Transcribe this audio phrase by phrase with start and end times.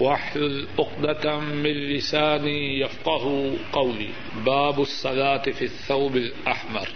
[0.00, 4.10] واحلل عقدة من لساني يفقه قولي.
[4.44, 6.86] باب الصلاة في الثوب الأحمر.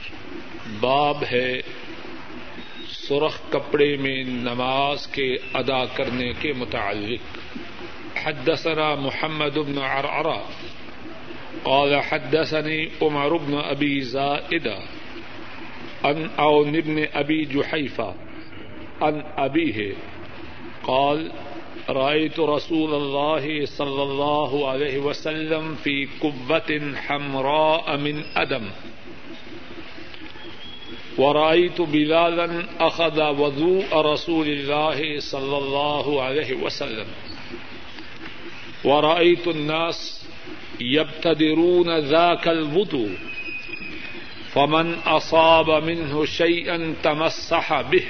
[0.81, 1.61] باب ہے
[2.89, 7.39] سرخ کپڑے میں نماز کے ادا کرنے کے متعلق.
[8.25, 10.39] حدثنا محمد بن عرعرہ.
[11.63, 14.77] قال حدثني عمر بن أبي زائدة
[16.05, 18.15] عن عون بن أبي جحيفة
[19.01, 19.95] عن أبيه.
[20.83, 21.31] قال
[21.89, 28.71] رأيت رسول الله صلى الله عليه وسلم في كبة حمراء من أدم.
[31.19, 37.07] ورأيت بلالا أخذ وضوء رسول الله صلى الله عليه وسلم.
[38.85, 40.27] ورأيت الناس
[40.81, 43.17] يبتدرون ذاك الوضوء،
[44.53, 48.05] فمن أصاب منه شيئا تمسح به.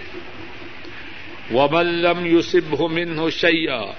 [1.52, 3.94] ومن لم يصبه منه شيئا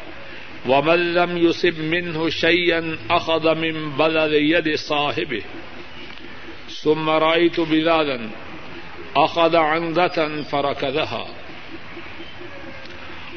[0.67, 5.41] ومن لم يصب منه شيئا أخذ من بلد يد صاحبه.
[6.83, 8.29] ثم رأيت بلالا
[9.15, 11.27] أخذ عندة فركضها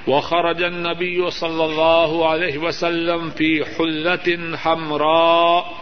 [0.06, 5.76] وخرج النبي صلى الله عليه وسلم في حلة حمراء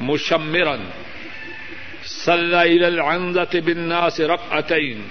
[0.00, 0.80] مشمرا.
[2.04, 5.02] صلى إلى العندة بالناس ركعتين.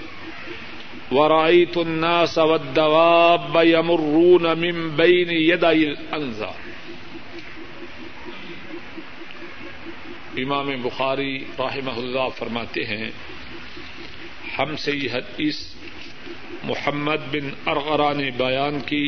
[1.12, 6.52] ورأيت الناس والدواب يمرون من بين يدي الأنزا
[10.44, 13.10] امام بخاری رحمہ اللہ فرماتے ہیں،
[14.58, 15.58] ہم سے یہ حدیث
[16.64, 19.06] محمد بن ارغرا نے بیان کی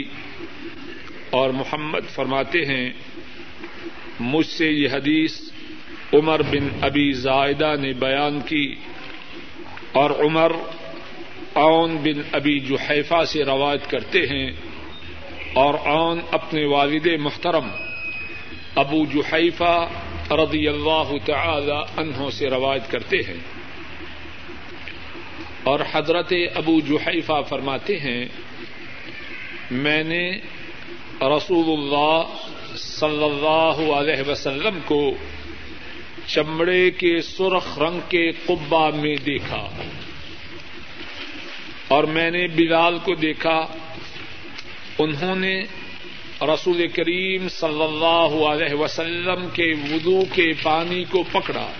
[1.30, 2.88] اور محمد فرماتے ہیں،
[4.20, 5.40] مجھ سے یہ حدیث
[6.14, 8.66] عمر بن ابی زائدہ نے بیان کی
[10.02, 10.52] اور عمر
[11.56, 14.52] اون بن ابی جحیفہ سے روایت کرتے ہیں
[15.54, 17.68] اور اون اپنے والد محترم
[18.76, 19.88] ابو جحیفہ
[20.32, 23.40] رضی اللہ تعالی عنہ سے روایت کرتے ہیں
[25.64, 28.26] اور حضرت ابو جحیفہ فرماتے ہیں،
[29.72, 30.40] میں نے
[31.22, 32.24] رسول اللہ
[32.78, 35.12] صلی اللہ علیہ وسلم کو
[36.28, 39.68] چمڑے کے سرخ رنگ کے قبا میں دیکھا۔
[41.88, 43.68] اور میں نے بلال کو دیکھا،
[45.00, 45.64] انہوں نے
[46.42, 51.72] رسول کریم صلی اللہ علیہ وسلم کے وضو کے پانی کو پکڑا۔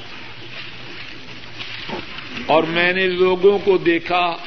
[2.46, 4.38] اور میں نے لوگوں کو دیکھا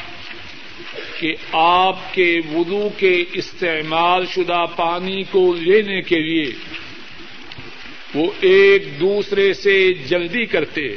[1.20, 6.52] کہ آپ کے وضو کے استعمال شدہ پانی کو لینے کے لیے
[8.14, 10.96] وہ ایک دوسرے سے جلدی کرتے۔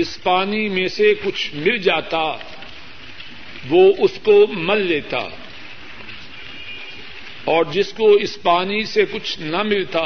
[0.00, 2.36] اس پانی میں سے کچھ مل جاتا،
[3.68, 5.18] وہ اس کو مل لیتا۔
[7.44, 10.04] اور جس کو اس پانی سے کچھ نہ ملتا،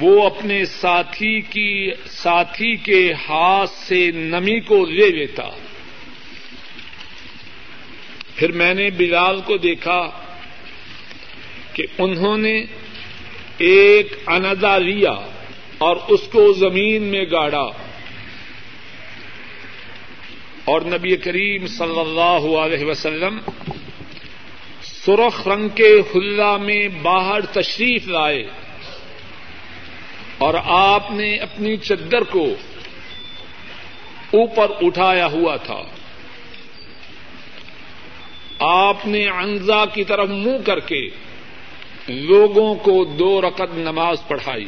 [0.00, 5.48] وہ اپنے ساتھی کی، ساتھی کے ہاتھ سے نمی کو لے لیتا۔
[8.36, 10.10] پھر میں نے بلال کو دیکھا
[11.72, 12.64] کہ انہوں نے
[13.58, 15.12] ایک اندازہ لیا
[15.78, 17.85] اور اس کو زمین میں گاڑا۔
[20.66, 23.38] اور نبی کریم صلی اللہ علیہ وسلم
[24.82, 28.50] سرخ رنگ کے خلا میں باہر تشریف لائے
[30.38, 32.44] اور آپ نے اپنی چدر کو
[34.30, 35.82] اوپر اٹھایا ہوا تھا۔
[38.58, 41.08] آپ نے انزا کی طرف منہ کر کے
[42.08, 44.66] لوگوں کو دو رقط نماز پڑھائی۔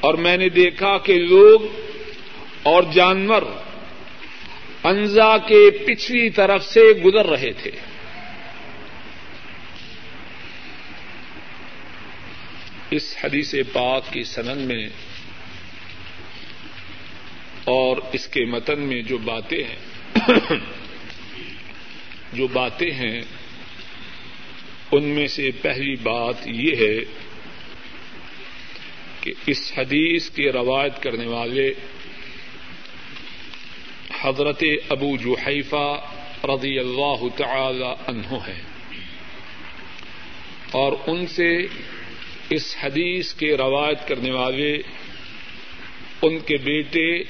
[0.00, 1.60] اور میں نے دیکھا کہ لوگ
[2.62, 3.42] اور جانور
[4.84, 7.70] انزا کے پچھلی طرف سے گزر رہے تھے۔
[12.90, 14.88] اس حدیث پاک کی سنن میں
[17.64, 19.78] اور اس کے متن میں جو باتیں ہیں،
[22.32, 23.20] جو باتیں ہیں،
[24.92, 27.04] ان میں سے پہلی بات یہ ہے
[29.20, 31.74] کہ اس حدیث کی روایت کرنے والے
[34.24, 36.00] حضرت ابو جوحیفہ
[36.44, 38.62] رضی اللہ تعالی عنہ ہیں۔
[40.70, 41.58] اور ان سے
[42.50, 44.76] اس حدیث کے روایت کرنے والے
[46.22, 47.22] ان کے بیٹے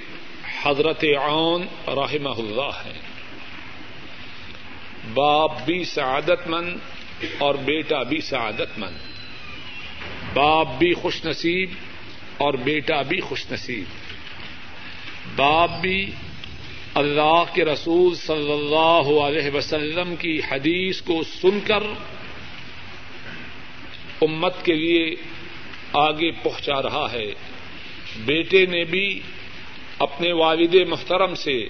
[0.63, 3.01] حضرت عون رحمہ اللہ ہیں۔
[5.15, 6.77] باپ بھی سعادت مند
[7.39, 8.97] اور بیٹا بھی سعادت مند۔
[10.35, 11.71] باپ بھی خوش نصیب
[12.37, 13.85] اور بیٹا بھی خوش نصیب۔
[15.37, 16.11] باپ بھی
[16.95, 21.83] اللہ کے رسول صلی اللہ علیہ وسلم کی حدیث کو سن کر
[24.23, 25.15] امت کے لیے
[25.93, 27.33] آگے پہنچا رہا ہے۔
[28.17, 29.21] بیٹے نے بھی
[29.99, 31.69] اپنے والد محترم سے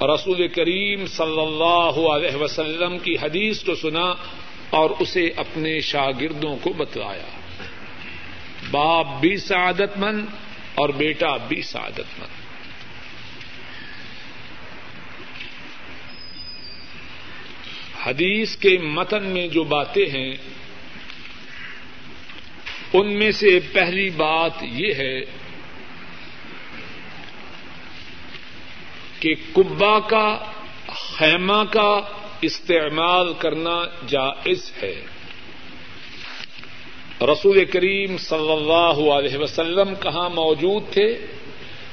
[0.00, 4.14] رسول کریم صلی اللہ علیہ وسلم کی حدیث کو سنا
[4.70, 7.28] اور اسے اپنے شاگردوں کو بتلایا۔
[8.70, 10.26] باپ بھی سعادت مند
[10.74, 12.37] اور بیٹا بھی سعادت مند۔
[18.06, 20.36] حدیث کے متن میں جو باتیں ہیں،
[22.92, 25.20] ان میں سے پہلی بات یہ ہے
[29.20, 30.38] کہ کبا کا،
[30.86, 32.00] خیمہ کا
[32.40, 35.04] استعمال کرنا جائز ہے۔
[37.20, 41.26] رسول کریم صلی اللہ علیہ وسلم کہاں موجود تھے؟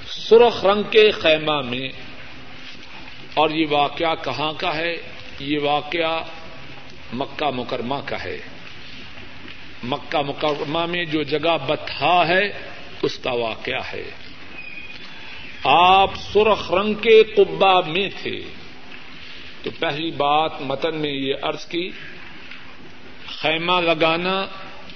[0.07, 1.89] سرخ رنگ کے خیمہ میں۔
[3.33, 6.23] اور یہ واقعہ کہاں کا ہے؟ یہ واقعہ
[7.13, 8.37] مکہ مکرمہ کا ہے۔
[9.83, 12.69] مکہ مکرمہ میں جو جگہ بتھا ہے،
[13.01, 14.11] اس کا واقعہ ہے۔
[15.63, 18.41] آپ سرخ رنگ کے قبا میں تھے۔
[19.63, 21.89] تو پہلی بات متن میں یہ عرض کی،
[23.25, 24.45] خیمہ لگانا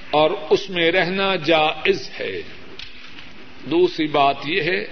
[0.10, 2.42] اور اس میں رہنا جائز ہے۔
[3.64, 4.86] دوسری بات یہ ہے،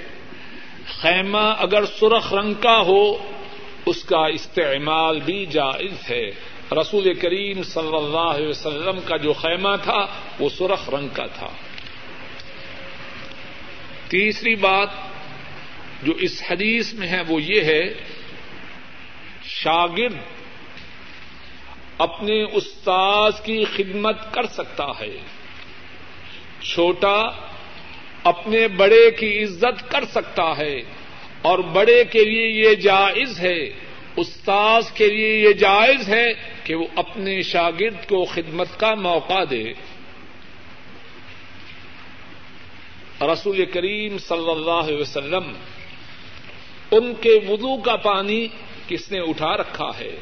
[1.02, 3.32] خیمہ اگر سرخ رنگ کا ہو
[3.88, 6.30] اس کا استعمال بھی جائز ہے۔
[6.72, 10.06] رسول کریم صلی اللہ علیہ وسلم کا جو خیمہ تھا،
[10.40, 11.48] وہ سرخ رنگ کا تھا۔
[14.10, 14.90] تیسری بات
[16.04, 17.94] جو اس حدیث میں ہے، وہ یہ ہے،
[19.44, 20.16] شاگرد
[21.98, 25.18] اپنے استاذ کی خدمت کر سکتا ہے۔
[26.62, 27.24] چھوٹا
[28.24, 30.82] اپنے بڑے کی عزت کر سکتا ہے۔
[31.48, 33.60] اور بڑے کے لیے یہ جائز ہے،
[34.16, 36.26] استاذ کے لیے یہ جائز ہے
[36.64, 39.64] کہ وہ اپنے شاگرد کو خدمت کا موقع دے۔
[43.22, 45.54] رسول کریم صلی اللہ علیہ وسلم،
[46.92, 48.48] ان کے وضو کا پانی
[48.88, 50.16] کس نے اٹھا رکھا ہے؟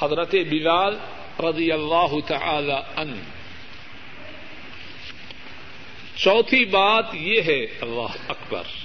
[0.00, 0.96] حضرت بلال
[1.40, 3.20] رضی اللہ تعالی ان
[6.16, 8.83] چوتھی بات یہ ہے، اللہ اکبر۔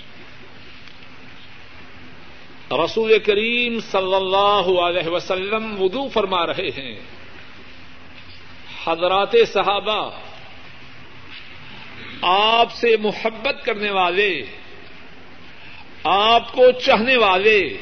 [2.72, 7.00] رسول کریم صلی اللہ علیہ وسلم وضو فرما رہے ہیں۔
[8.86, 10.12] حضرات صحابہ،
[12.22, 14.44] آپ سے محبت کرنے والے،
[16.04, 17.78] آپ کو چاہنے والے،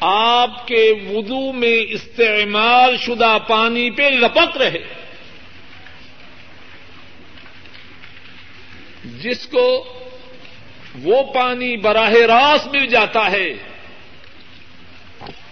[0.00, 4.94] آپ کے وضو میں استعمال شدہ پانی پہ لپک رہے۔
[9.04, 9.86] جس کو
[11.02, 13.52] وہ پانی براہ راست مل جاتا ہے۔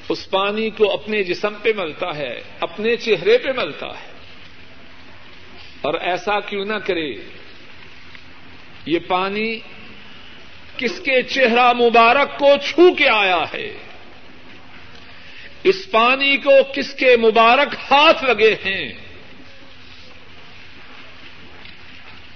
[0.09, 4.13] اس پانی کو اپنے جسم پہ ملتا ہے، اپنے چہرے پہ ملتا ہے۔
[5.81, 7.15] اور ایسا کیوں نہ کرے،
[8.87, 9.59] یہ پانی
[10.77, 13.75] کس کے چہرہ مبارک کو چھو کے آیا ہے؟
[15.65, 18.93] اس پانی کو کس کے مبارک ہاتھ لگے ہیں؟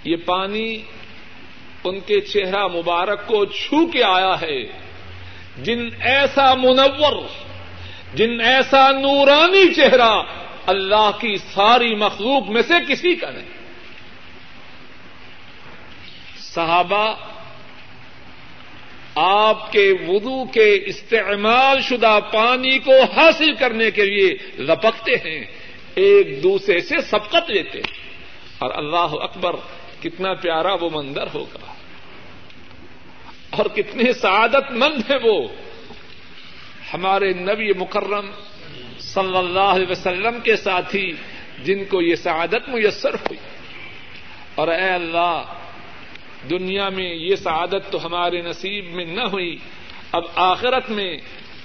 [0.04, 0.82] یہ پانی
[1.88, 4.86] ان کے چہرہ مبارک کو چھو کے آیا ہے۔
[5.62, 7.22] جن ایسا منور،
[8.14, 10.22] جن ایسا نورانی چہرہ
[10.66, 13.48] اللہ کی ساری مخلوق میں سے کسی کا نہیں۔
[16.38, 17.14] صحابہ،
[19.14, 25.44] آپ کے وضو کے استعمال شدہ پانی کو حاصل کرنے کے لیے لپکتے ہیں،
[25.94, 28.06] ایک دوسرے سے سبقت لیتے ہیں۔
[28.58, 29.56] اور اللہ اکبر،
[30.02, 31.75] کتنا پیارا وہ مندر ہوگا۔
[33.50, 35.48] اور کتنے سعادت مند ہیں وہ۔
[36.94, 38.30] ہمارے نبی مکرم
[38.98, 41.12] صلی اللہ علیہ وسلم کے ساتھی
[41.64, 43.38] جن کو یہ سعادت میسر ہوئی۔
[44.54, 45.42] اور اے اللہ،
[46.50, 49.56] دنیا میں یہ سعادت تو ہمارے نصیب میں نہ ہوئی۔
[50.12, 51.18] اب آخرت میں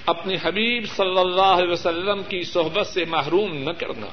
[0.06, 4.06] اپنے حبیب صلی اللہ علیہ وسلم کی صحبت سے محروم نہ کرنا۔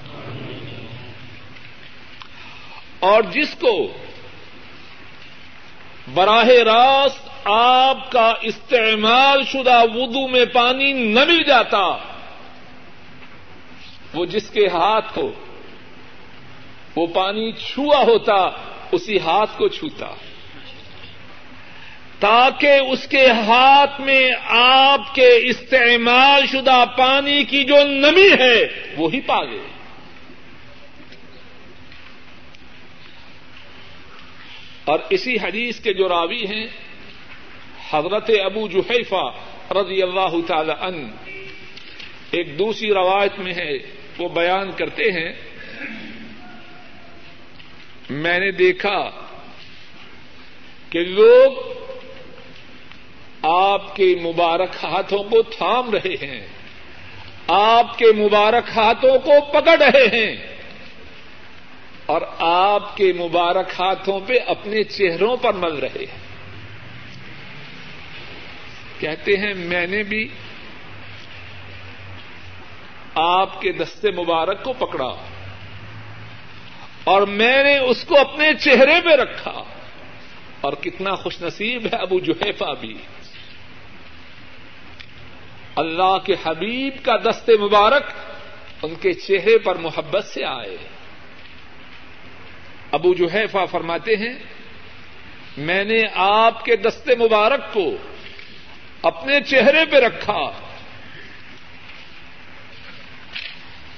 [3.00, 3.94] اور جس کو
[6.14, 11.84] براہ راست آپ کا استعمال شدہ وضو میں پانی نہ مل جاتا
[14.14, 15.32] وہ جس کے ہاتھ کو
[16.96, 18.34] وہ پانی چھوا ہوتا
[18.92, 20.14] اسی ہاتھ کو چھوتا
[22.20, 28.68] تاکہ اس کے ہاتھ میں آپ کے استعمال شدہ پانی کی جو نمی ہے
[28.98, 29.68] وہی پا گئے
[34.86, 36.68] اور اسی حدیث کے جو راوی ہیں
[37.92, 39.24] حضرت ابو جحیفہ
[39.74, 41.12] رضی اللہ تعالی ان
[42.32, 43.78] ایک دوسری روایت میں ہے،
[44.18, 45.34] وہ بیان کرتے ہیں۔
[48.10, 49.10] میں نے دیکھا
[50.90, 51.52] کہ لوگ
[53.42, 56.48] آپ کے مبارک ہاتھوں کو تھام رہے ہیں،
[57.48, 60.36] آپ کے مبارک ہاتھوں کو پکڑ رہے ہیں
[62.06, 66.29] اور آپ کے مبارک ہاتھوں پہ اپنے چہروں پر مل رہے ہیں۔
[69.00, 70.28] کہتے ہیں، میں نے بھی
[73.16, 75.16] آپ کے دستے مبارک کو پکڑا
[77.04, 79.64] اور میں نے اس کو اپنے چہرے پہ رکھا۔
[80.62, 82.98] اور کتنا خوش نصیب ہے ابو جوہیفا بھی۔
[85.76, 88.04] اللہ کے حبیب کا دست مبارک
[88.84, 90.78] ان کے چہرے پر محبت سے آئے۔
[92.92, 94.34] ابو جوہیفا فرماتے ہیں،
[95.58, 97.92] میں نے آپ کے دست مبارک کو
[99.04, 100.52] اپنے چہرے پہ رکھا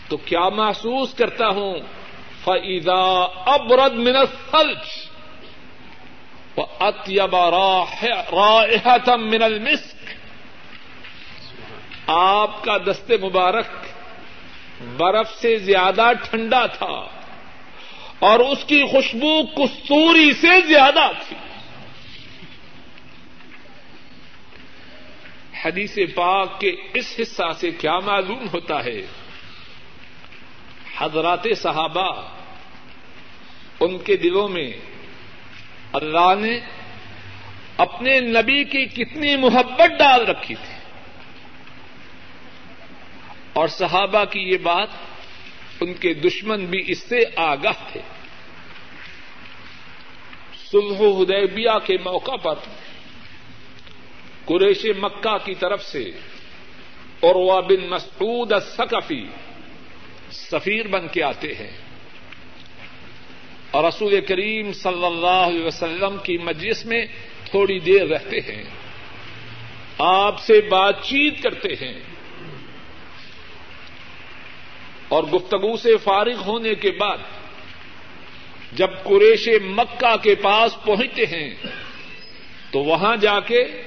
[0.08, 1.80] تو کیا محسوس کرتا ہوں؟
[2.44, 5.12] فعیدا ابرد منت سلچ
[6.80, 7.52] اتیبا
[8.32, 10.10] رائحتم من المسک
[12.08, 13.66] آپ کا دست مبارک
[14.98, 17.08] برف سے زیادہ ٹھنڈا تھا
[18.20, 21.36] اور اس کی خوشبو کستوری سے زیادہ تھی۔
[25.66, 29.02] حدیث پاک کے اس حصہ سے کیا معلوم ہوتا ہے؟
[30.98, 32.22] حضرات صحابہ،
[33.80, 34.72] ان کے دلوں میں
[35.94, 36.60] اللہ نے
[37.78, 40.74] اپنے نبی کی کتنی محبت ڈال رکھی تھی۔
[43.54, 44.88] اور صحابہ کی یہ بات
[45.80, 48.02] ان کے دشمن بھی اس سے آگاہ تھے۔
[50.72, 52.56] سلح حدیبیہ کے موقع پر
[54.46, 56.12] قریش مکہ کی طرف سے
[57.24, 59.28] عروا بن مسعود الثقفی
[60.32, 61.72] سفیر بن کے آتے ہیں۔
[63.72, 67.06] اور رسول کریم صلی اللہ علیہ وسلم کی مجلس میں
[67.46, 68.64] تھوڑی دیر رہتے ہیں۔
[69.98, 72.00] آپ سے بات چیت کرتے ہیں۔
[75.08, 77.18] اور گفتگو سے فارغ ہونے کے بعد
[78.72, 81.56] جب قریش مکہ کے پاس پہنچتے ہیں
[82.72, 83.82] تو وہاں جا کے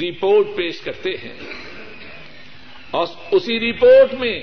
[0.00, 1.32] رپورٹ پیش کرتے ہیں
[2.90, 4.38] اور اسی رپورٹ میں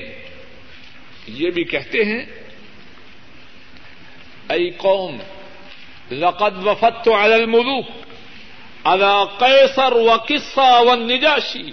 [1.27, 2.25] یہ بھی کہتے ہیں
[4.49, 5.17] ائی قوم،
[6.11, 7.87] لقد وفت على الملوك
[8.85, 11.71] على قیصر و قصہ و نجاشی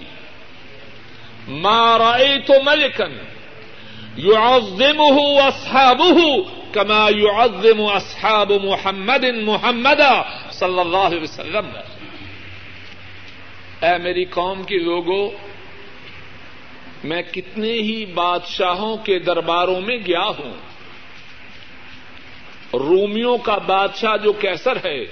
[1.47, 3.09] ما رأيت ملكا
[4.17, 10.13] يعظمه أصحابه كما يعظم أصحاب محمد محمدا
[10.51, 11.67] صلی اللہ علیہ وسلم.
[13.83, 15.31] اے میری قوم کے لوگوں
[17.03, 20.53] میں کتنے ہی بادشاہوں کے درباروں میں گیا ہوں۔
[22.73, 25.05] رومیوں کا بادشاہ جو کیسر ہے،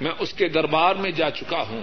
[0.00, 1.82] میں اس کے دربار میں جا چکا ہوں۔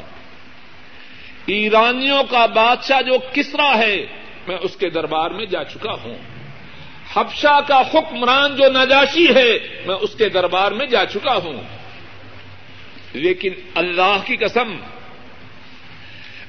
[1.45, 4.05] ایرانیوں کا بادشاہ جو کسرا ہے،
[4.47, 6.15] میں اس کے دربار میں جا چکا ہوں۔
[7.13, 11.61] حبشہ کا حکمران جو نجاشی ہے، میں اس کے دربار میں جا چکا ہوں۔
[13.13, 14.77] لیکن اللہ کی قسم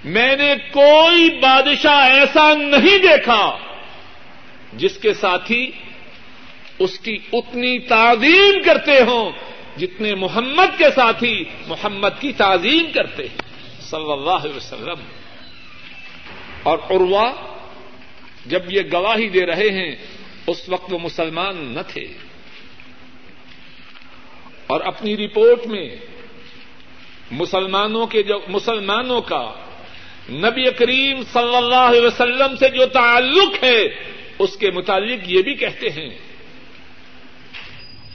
[0.04, 3.58] میں نے کوئی بادشاہ ایسا نہیں دیکھا
[4.72, 5.70] جس کے ساتھی
[6.78, 9.32] اس کی اتنی تعظیم کرتے ہوں
[9.78, 13.42] جتنے محمد کے ساتھی محمد کی تعظیم کرتے ہیں۔
[13.80, 15.00] صلی اللہ علیہ وسلم۔
[16.62, 17.32] اور عروا
[18.46, 19.96] جب یہ گواہی دے رہے ہیں،
[20.46, 22.04] اس وقت وہ مسلمان نہ تھے۔
[24.66, 25.96] اور اپنی رپورٹ میں
[27.30, 29.52] مسلمانوں کے جو مسلمانوں کا
[30.30, 33.82] نبی کریم صلی اللہ علیہ وسلم سے جو تعلق ہے،
[34.38, 36.10] اس کے متعلق یہ بھی کہتے ہیں۔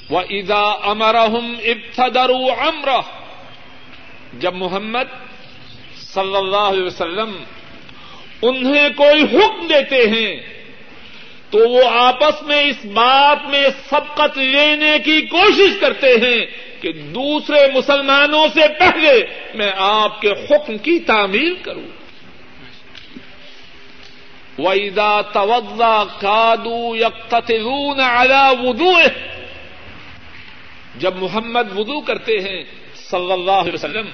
[0.09, 2.89] وہ ادا امرحم ابتدر امر
[4.39, 5.25] جب محمد
[5.97, 7.43] صلی اللہ علیہ وسلم
[8.41, 10.55] انہیں کوئی حکم دیتے ہیں،
[11.49, 16.45] تو وہ آپس میں اس بات میں سبقت لینے کی کوشش کرتے ہیں
[16.81, 22.04] کہ دوسرے مسلمانوں سے پہلے میں آپ کے حکم کی تعمیل کروں۔
[24.59, 28.93] ویدا توزا کادو یکتلون علی ودو
[30.99, 32.63] جب محمد وضو کرتے ہیں،
[33.09, 34.07] صلی اللہ علیہ وسلم،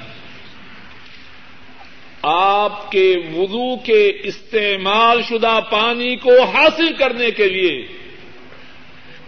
[2.24, 7.88] آپ کے وضو کے استعمال شدہ پانی کو حاصل کرنے کے لیے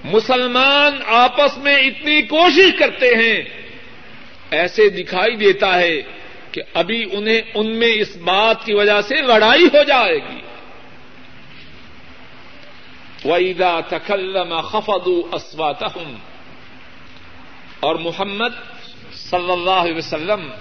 [0.03, 3.43] مسلمان آپس میں اتنی کوشش کرتے ہیں،
[4.51, 6.01] ایسے دکھائی دیتا ہے
[6.51, 10.41] کہ ابھی انہیں ان میں اس بات کی وجہ سے لڑائی ہو جائے گی۔
[13.25, 15.83] ویدا تکلم خفد اسوات
[17.79, 18.81] اور محمد
[19.13, 20.51] صلی اللہ علیہ وسلم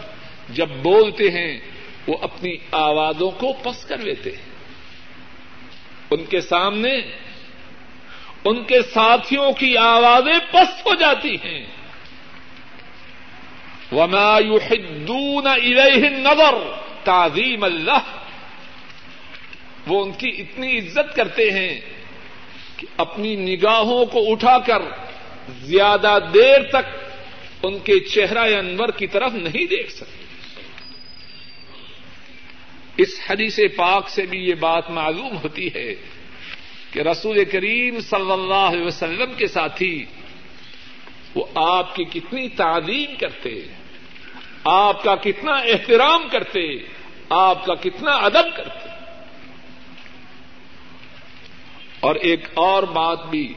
[0.48, 1.60] جب بولتے ہیں،
[2.06, 4.52] وہ اپنی آوازوں کو پس کر لیتے ہیں۔
[6.10, 6.96] ان کے سامنے،
[8.44, 11.66] ان کے ساتھیوں کی آوازیں پس ہو جاتی ہیں۔
[13.92, 16.54] وما يحدون الیہ النظر
[17.04, 17.98] تعظیم اللہ
[19.86, 21.80] وہ ان کی اتنی عزت کرتے ہیں
[22.96, 24.82] اپنی نگاہوں کو اٹھا کر
[25.62, 26.86] زیادہ دیر تک
[27.62, 30.22] ان کے چہرہ انور کی طرف نہیں دیکھ سکتے۔
[32.96, 35.94] اس حدیث پاک سے بھی یہ بات معلوم ہوتی ہے
[36.92, 40.04] کہ رسول کریم صلی اللہ علیہ وسلم کے ساتھی
[41.34, 43.60] وہ آپ کی کتنی تعظیم کرتے،
[44.64, 46.76] آپ کا کتنا احترام کرتے،
[47.28, 48.91] آپ کا کتنا ادب کرتے۔
[52.02, 53.54] اور ایک اور بات بھی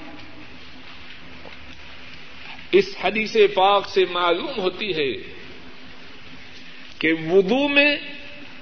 [2.71, 5.33] اس حدیث پاک سے معلوم ہوتی ہے
[6.99, 7.97] کہ وضو میں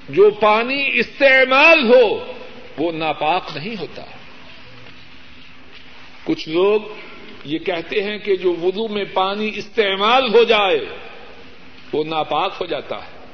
[0.08, 2.32] جو پانی استعمال ہو
[2.78, 4.02] وہ ناپاک نہیں ہوتا۔
[6.24, 6.80] کچھ لوگ
[7.44, 10.86] یہ کہتے ہیں کہ جو وضو میں پانی استعمال ہو جائے
[11.92, 13.26] وہ ناپاک ہو جاتا ہے۔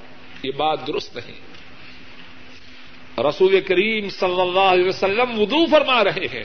[0.43, 1.50] یہ بات درست نہیں۔
[3.29, 6.45] رسول کریم صلی اللہ علیہ وسلم وضو فرما رہے ہیں۔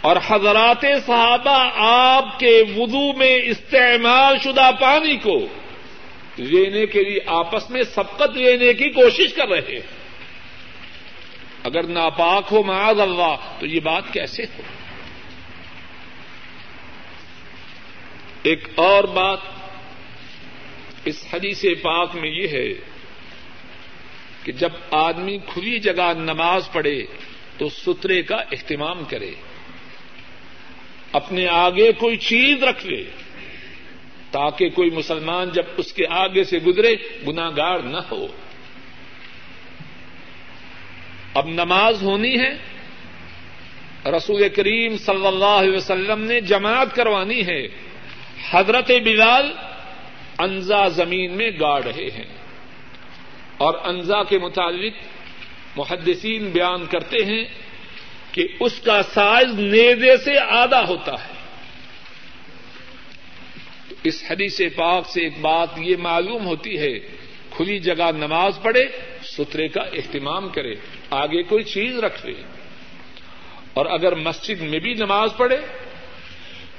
[0.00, 5.46] اور حضرات صحابہ آپ کے وضو میں استعمال شدہ پانی کو
[6.36, 9.80] لینے کے لیے آپس میں سبقت لینے کی کوشش کر رہے ہیں۔
[11.62, 14.62] اگر ناپاک ہو معاذ اللہ، تو یہ بات کیسے ہو؟
[18.42, 19.38] ایک اور بات
[21.04, 22.95] اس حدیث پاک میں یہ ہے
[24.46, 27.06] کہ جب آدمی کھلی جگہ نماز پڑھے
[27.58, 29.30] تو سترے کا اہتمام کرے،
[31.12, 33.04] اپنے آگے کوئی چیز رکھ لے
[34.30, 36.94] تاکہ کوئی مسلمان جب اس کے آگے سے گزرے
[37.26, 38.26] گناگار نہ ہو۔
[41.34, 42.52] اب نماز ہونی ہے،
[44.10, 47.66] رسول کریم صلی اللہ علیہ وسلم نے جماعت کروانی ہے،
[48.50, 49.52] حضرت بلال
[50.38, 52.45] انزا زمین میں گاڑ رہے ہیں۔
[53.58, 55.04] اور انزا کے مطابق
[55.78, 57.44] محدثین بیان کرتے ہیں
[58.32, 61.36] کہ اس کا سائز نیزے سے آدھا ہوتا ہے۔
[64.04, 66.98] اس حدیث پاک سے ایک بات یہ معلوم ہوتی ہے،
[67.50, 68.84] کھلی جگہ نماز پڑھے،
[69.22, 70.74] سترے کا اہتمام کرے،
[71.10, 72.34] آگے کوئی چیز رکھ لے۔
[73.74, 75.56] اور اگر مسجد میں بھی نماز پڑھے،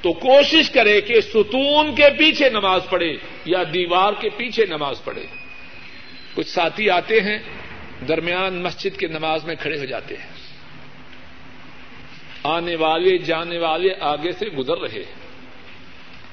[0.01, 5.46] تو کوشش کرے کہ ستون کے پیچھے نماز پڑھے یا دیوار کے پیچھے نماز پڑھے۔
[6.37, 7.39] کچھ ساتھی آتے ہیں،
[8.07, 10.29] درمیان مسجد کے نماز میں کھڑے ہو جاتے ہیں۔
[12.43, 15.27] آنے والے، جانے والے آگے سے گزر رہے ہیں۔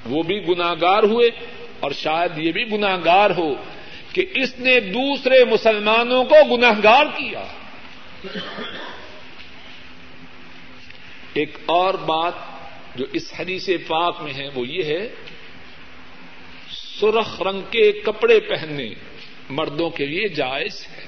[0.05, 1.31] وہ بھی گناگار ہوئے
[1.81, 3.55] اور شاید یہ بھی گناگار ہو
[4.13, 7.45] کہ اس نے دوسرے مسلمانوں کو گناگار کیا۔
[11.35, 12.33] ایک اور بات
[12.95, 15.15] جو اس حدیث پاک میں ہے وہ یہ ہے،
[16.71, 19.14] سرخ رنگ کے کپڑے پہننے۔
[19.55, 21.05] مردوں کے لیے جائز ہے۔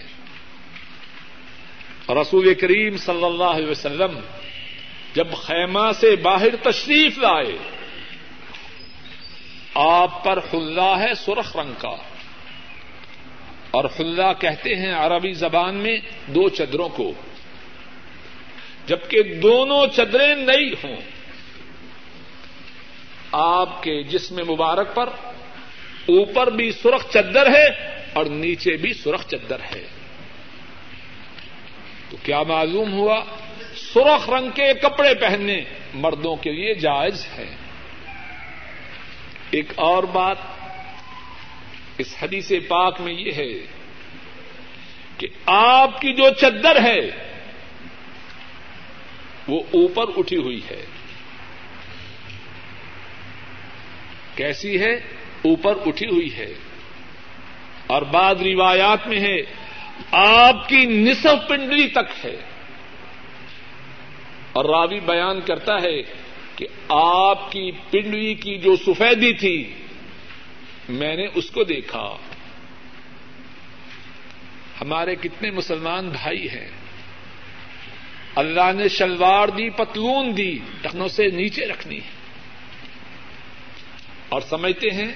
[2.15, 4.21] رسول کریم صلی اللہ علیہ وسلم
[5.15, 7.59] جب خیمہ سے باہر تشریف لائے،
[9.75, 11.97] آپ پر خلا ہے سرخ رنگ کا۔
[13.71, 17.13] اور خلا کہتے ہیں عربی زبان میں دو چدروں کو۔
[18.87, 20.97] جبکہ دونوں چدریں نئی ہوں۔
[23.33, 25.09] آپ کے جسم مبارک پر
[26.09, 29.87] اوپر بھی سرخ چدر ہے اور نیچے بھی سرخ چدر ہے۔
[32.11, 33.25] تو کیا معلوم ہوا
[33.77, 37.57] سرخ رنگ کے کپڑے پہننے مردوں کے لیے جائز ہے؟
[39.51, 40.37] ایک اور بات
[41.99, 43.67] اس حدیث پاک میں یہ ہے
[45.19, 47.11] کہ آپ کی جو چدر ہے
[49.49, 50.87] وہ اوپر اٹھی ہوئی ہے۔
[54.35, 54.93] کیسی ہے؟
[55.43, 56.55] اوپر اٹھی ہوئی ہے۔
[57.87, 59.37] اور بعض روایات میں ہے،
[60.11, 62.37] آپ کی نصف پنڈلی تک ہے۔
[64.53, 66.03] اور راوی بیان کرتا ہے
[66.57, 69.73] کہ آپ کی پنڈلی کی جو سفیدی تھی،
[70.89, 72.17] میں نے اس کو دیکھا۔
[74.81, 76.69] ہمارے کتنے مسلمان بھائی ہیں۔
[78.35, 82.27] اللہ نے شلوار دی، پتلون دی، ٹخنوں سے نیچے رکھنی۔ ہے
[84.29, 85.13] اور سمجھتے ہیں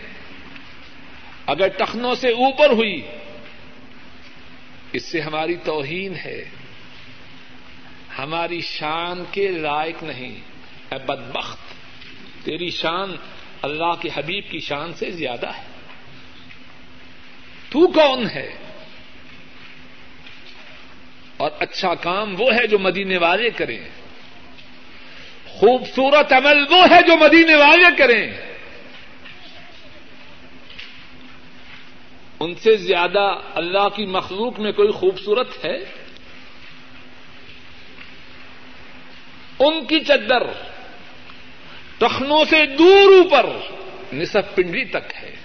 [1.51, 3.07] اگر ٹخنوں سے اوپر ہوئی،
[4.93, 6.45] اس سے ہماری توہین ہے۔
[8.19, 10.41] ہماری شان کے لائق نہیں۔
[10.93, 11.59] اے بدبخت،
[12.45, 13.17] تیری شان
[13.63, 15.63] اللہ کے حبیب کی شان سے زیادہ ہے۔
[17.71, 18.51] تو کون ہے؟
[21.37, 23.89] اور اچھا کام وہ ہے جو مدینے والے کریں۔
[25.47, 28.50] خوبصورت عمل وہ ہے جو مدینے والے کریں۔
[32.41, 35.77] ان سے زیادہ اللہ کی مخلوق میں کوئی خوبصورت ہے؟
[39.59, 40.43] ان کی چدر
[41.99, 43.47] ٹخنوں سے دور اوپر
[44.13, 45.37] نصف پنڈی تک ہے۔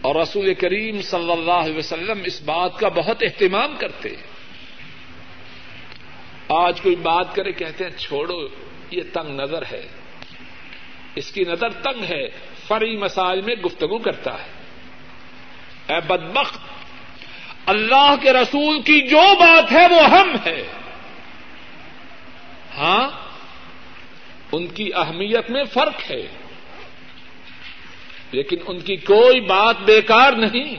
[0.00, 4.08] اور رسول کریم صلی اللہ علیہ وسلم اس بات کا بہت اہتمام کرتے۔
[6.48, 8.48] آج کوئی بات کرے کہتے ہیں، چھوڑو،
[8.90, 9.88] یہ تنگ نظر ہے۔
[11.14, 12.28] اس کی نظر تنگ ہے۔
[12.68, 14.48] فری مسائل میں گفتگو کرتا ہے۔
[15.94, 16.58] اے بدبخت،
[17.66, 20.66] اللہ کے رسول کی جو بات ہے وہ ہم ہے۔
[22.76, 23.10] ہاں
[24.52, 26.26] ان کی اہمیت میں فرق ہے۔
[28.32, 30.74] لیکن ان کی کوئی بات بیکار نہیں۔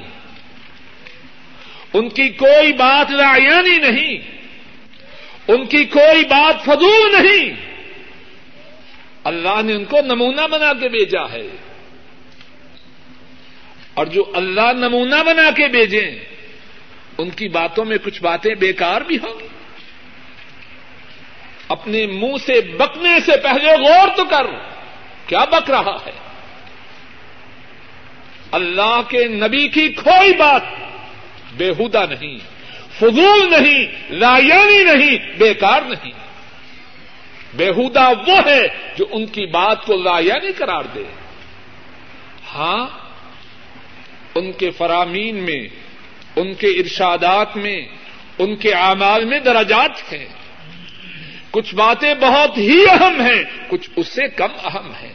[1.93, 4.39] ان کی کوئی بات لایانی نہیں۔
[5.47, 7.56] ان کی کوئی بات فضول نہیں۔
[9.23, 11.69] اللہ نے ان کو نمونہ بنا کے بھیجا ہے۔
[14.00, 16.12] اور جو اللہ نمونہ بنا کے بھیجیں،
[17.18, 19.48] ان کی باتوں میں کچھ باتیں بیکار بھی ہوں۔ گی
[21.68, 24.46] اپنے منہ سے بکنے سے پہلے غور تو کر،
[25.26, 26.12] کیا بک رہا ہے؟
[28.52, 30.62] اللہ کے نبی کی کوئی بات
[31.58, 32.38] بےحدہ نہیں،
[33.00, 36.12] فضول نہیں، لایانی نہیں، بیکار نہیں۔
[37.54, 41.04] بےحدہ وہ ہے جو ان کی بات کو لایانی قرار دے۔
[42.56, 42.99] ہاں
[44.39, 45.67] ان کے فرامین میں،
[46.36, 47.88] ان کے ارشادات میں،
[48.38, 50.25] ان کے اعمال میں درجات ہیں۔
[51.52, 55.13] کچھ باتیں بہت ہی اہم ہیں، کچھ اس سے کم اہم ہیں۔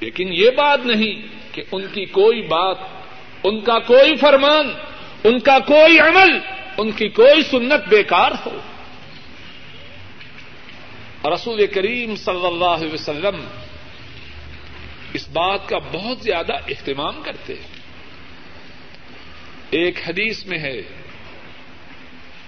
[0.00, 2.76] لیکن یہ بات نہیں کہ ان کی کوئی بات،
[3.44, 4.68] ان کا کوئی فرمان،
[5.24, 6.38] ان کا کوئی عمل،
[6.78, 8.58] ان کی کوئی سنت بیکار ہو۔
[11.34, 13.44] رسول کریم صلی اللہ علیہ وسلم
[15.14, 17.68] اس بات کا بہت زیادہ اہتمام کرتے ہیں۔
[19.70, 20.78] ایک حدیث میں ہے۔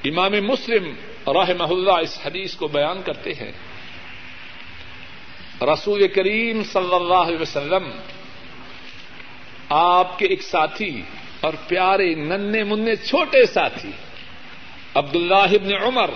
[0.04, 0.94] امام مسلم
[1.26, 3.52] رحمہ اللہ اس حدیث کو بیان کرتے ہیں۔
[5.62, 7.90] رسول کریم صلی اللہ علیہ وسلم،
[9.68, 11.02] آپ کے ایک ساتھی
[11.40, 13.90] اور پیارے ننے منہ چھوٹے ساتھی
[14.94, 16.10] عبد اللہ عمر،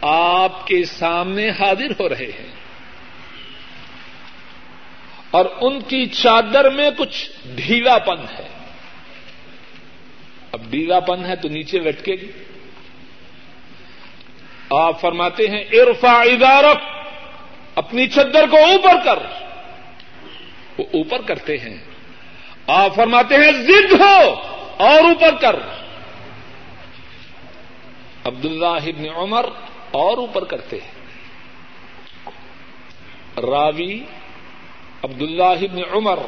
[0.00, 2.63] آپ کے سامنے حاضر ہو رہے ہیں۔
[5.34, 8.48] اور ان کی چادر میں کچھ ڈھیلا پن ہے۔
[10.52, 12.30] اب ڈھیلا پن ہے تو نیچے لٹکے گی۔
[14.70, 16.76] آپ فرماتے ہیں ارفا ادارک،
[17.74, 19.18] اپنی چدر کو اوپر کر۔
[20.78, 21.76] وہ اوپر کرتے ہیں۔
[22.66, 24.34] آپ فرماتے ہیں، زد ہو
[24.76, 25.56] اور اوپر کر۔
[28.24, 29.44] عبد اللہ ابن عمر
[29.90, 30.90] اور اوپر کرتے ہیں۔
[33.40, 34.04] راوی
[35.04, 36.18] عبد اللہ ابن عمر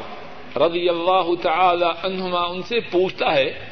[0.55, 3.69] رضی اللہ تعالی عنہما ان سے پوچھتا ہے،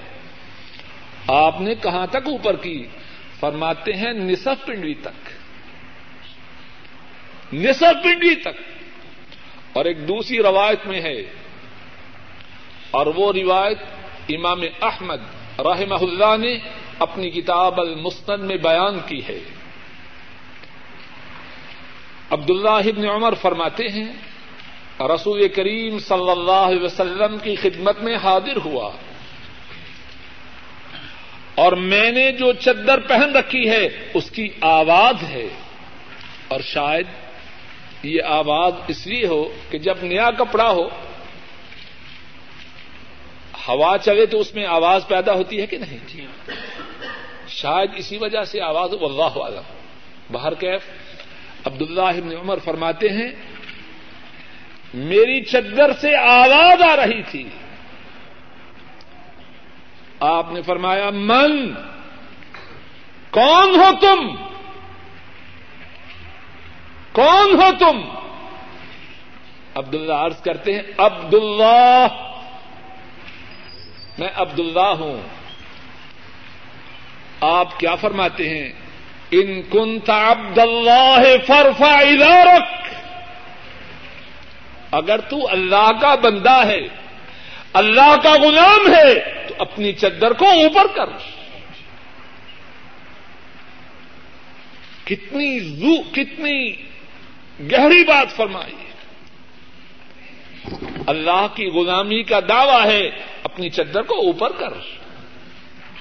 [1.27, 2.87] آپ نے کہاں تک اوپر کی؟
[3.39, 5.29] فرماتے ہیں، نصف پنڈی تک۔
[7.53, 8.61] نصف پنڈی تک۔
[9.73, 11.21] اور ایک دوسری روایت میں ہے۔
[12.91, 13.77] اور وہ روایت
[14.29, 15.21] امام احمد
[15.59, 16.57] رحمہ اللہ نے
[16.99, 19.39] اپنی کتاب المسند میں بیان کی ہے۔
[22.29, 24.34] عبد اللہ ابن عمر فرماتے ہیں
[24.99, 28.91] رسول کریم صلی اللہ علیہ وسلم کی خدمت میں حاضر ہوا۔
[31.55, 35.47] اور میں نے جو چدر پہن رکھی ہے اس کی آواز ہے۔
[36.47, 37.07] اور شاید
[38.03, 40.87] یہ آواز اس لیے ہو کہ جب نیا کپڑا ہو
[43.67, 46.27] ہوا چلے تو اس میں آواز پیدا ہوتی ہے کہ نہیں؟
[47.47, 49.61] شاید اسی وجہ سے آواز اللہ عالم
[50.31, 50.81] باہر کیف؟
[51.65, 53.54] عبد اللہ عمر فرماتے ہیں
[54.95, 57.49] میری چدر سے آواز آ رہی تھی۔
[60.19, 61.73] آپ نے فرمایا، من،
[63.29, 64.35] کون ہو تم؟
[67.11, 68.01] کون ہو تم؟
[69.75, 72.07] عبد اللہ عرض کرتے ہیں عبد اللہ
[74.17, 75.21] میں عبد اللہ ہوں۔
[77.41, 78.71] آپ کیا فرماتے ہیں؟
[79.31, 82.94] ان کن عبد اللہ فرفا ادارک
[84.91, 86.81] اگر تو اللہ کا بندہ ہے،
[87.73, 91.05] اللہ کا غلام ہے، تو اپنی چدر کو اوپر کر۔
[95.05, 96.71] کتنی زو، کتنی
[97.71, 98.75] گہری بات فرمائی۔
[101.07, 103.09] اللہ کی غلامی کا دعوی ہے،
[103.43, 104.73] اپنی چدر کو اوپر کر۔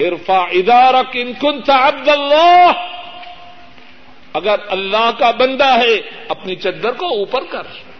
[0.01, 2.71] ارفا ادارہ کن کن عبد اللہ۔
[4.33, 5.95] اگر اللہ کا بندہ ہے،
[6.29, 7.94] اپنی چدر کو اوپر کر۔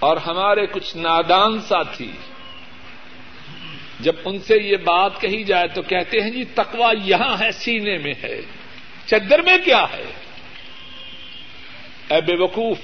[0.00, 2.12] اور ہمارے کچھ نادان ساتھی
[4.00, 7.98] جب ان سے یہ بات کہی جائے تو کہتے ہیں جی تکوا یہاں ہے، سینے
[7.98, 8.40] میں ہے۔
[9.06, 10.04] چدر میں کیا ہے؟
[12.08, 12.78] اے بے وقوف،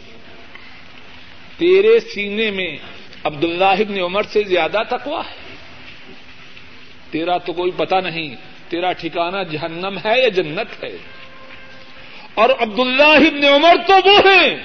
[1.56, 2.76] تیرے سینے میں
[3.24, 5.54] عبد اللہ ابن عمر سے زیادہ تکوا ہے۔
[7.10, 8.36] تیرا تو کوئی پتا نہیں،
[8.68, 10.96] تیرا ٹھکانا جہنم ہے یا جنت ہے؟
[12.34, 14.56] اور عبد اللہ ابن عمر تو وہ ہیں۔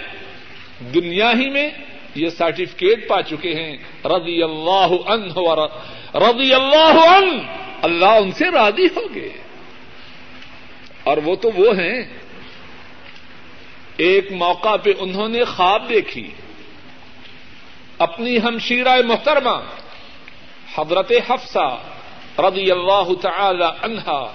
[0.93, 1.69] دنیا ہی میں
[2.15, 5.49] یہ سرٹیفکیٹ پا چکے ہیں۔ رضی اللہ عنہ
[6.15, 7.41] رضی اللہ عنہ!
[7.81, 9.29] اللہ ان سے راضی ہو گئے۔
[11.03, 12.03] اور وہ تو وہ ہیں۔
[13.97, 16.31] ایک موقع پہ انہوں نے خواب دیکھی۔
[17.97, 19.61] اپنی ہمشیرہ محترمہ،
[20.77, 21.77] حضرت حفصہ
[22.37, 24.33] رضی اللہ تعالی عنہا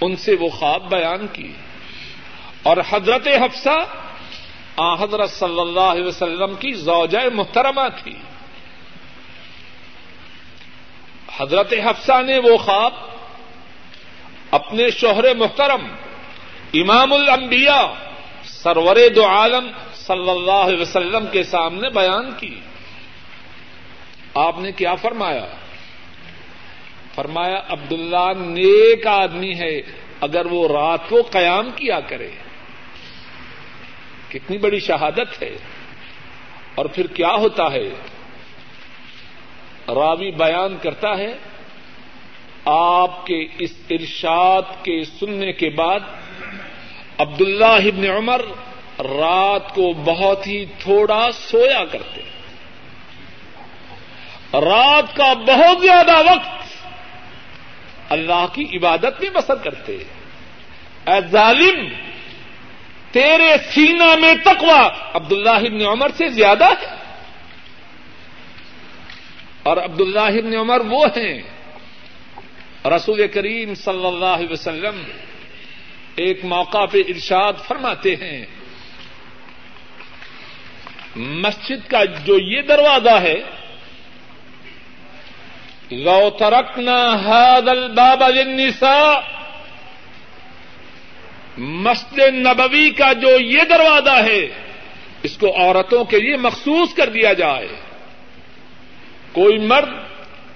[0.00, 1.52] ان سے وہ خواب بیان کی۔
[2.62, 4.07] اور حضرت حفصہ
[4.78, 8.14] حضرت صلی اللہ علیہ وسلم کی زوجہ محترمہ تھی۔
[11.36, 12.92] حضرت حفصہ نے وہ خواب
[14.50, 15.86] اپنے شوہر محترم،
[16.74, 17.86] امام الانبیاء،
[18.44, 22.60] سرور دو عالم صلی اللہ علیہ وسلم کے سامنے بیان کی۔
[24.34, 25.46] آپ نے کیا فرمایا؟
[27.14, 29.78] فرمایا، عبداللہ نیک آدمی ہے،
[30.20, 32.30] اگر وہ رات کو قیام کیا کرے۔
[34.30, 35.56] کتنی بڑی شہادت ہے
[36.74, 37.88] اور پھر کیا ہوتا ہے
[39.88, 41.34] راوی بیان کرتا ہے
[42.64, 46.00] آپ کے اس ارشاد کے سننے کے بعد
[47.18, 48.42] عبد اللہ ابن عمر
[48.98, 52.20] رات کو بہت ہی تھوڑا سویا کرتے
[54.60, 56.66] رات کا بہت زیادہ وقت
[58.08, 59.96] اللہ کی عبادت میں بسر کرتے
[61.06, 61.88] اے ظالم
[63.10, 66.96] تیرے سینا میں تقوا عبد اللہ ابن عمر سے زیادہ ہے۔
[69.62, 71.42] اور عبد اللہ ابن عمر وہ ہیں۔
[72.84, 75.02] رسول کریم صلی اللہ علیہ وسلم
[76.16, 78.46] ایک موقع پہ ارشاد فرماتے ہیں۔
[81.16, 83.36] مسجد کا جو یہ دروازہ ہے،
[85.90, 89.37] لو ترکنا هذا الباب للنساء
[91.58, 94.48] مسجد نبوی کا جو یہ دروازہ ہے،
[95.22, 97.68] اس کو عورتوں کے لیے مخصوص کر دیا جائے۔
[99.32, 99.88] کوئی مرد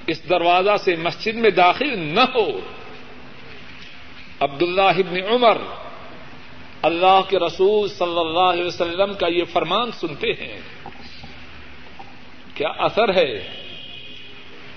[0.07, 2.61] اس دروازہ سے مسجد میں داخل نہ ہو۔
[4.41, 5.57] عبداللہ ابن عمر
[6.83, 10.61] اللہ کے رسول صلی اللہ علیہ وسلم کا یہ فرمان سنتے ہیں۔
[12.55, 13.49] کیا اثر ہے؟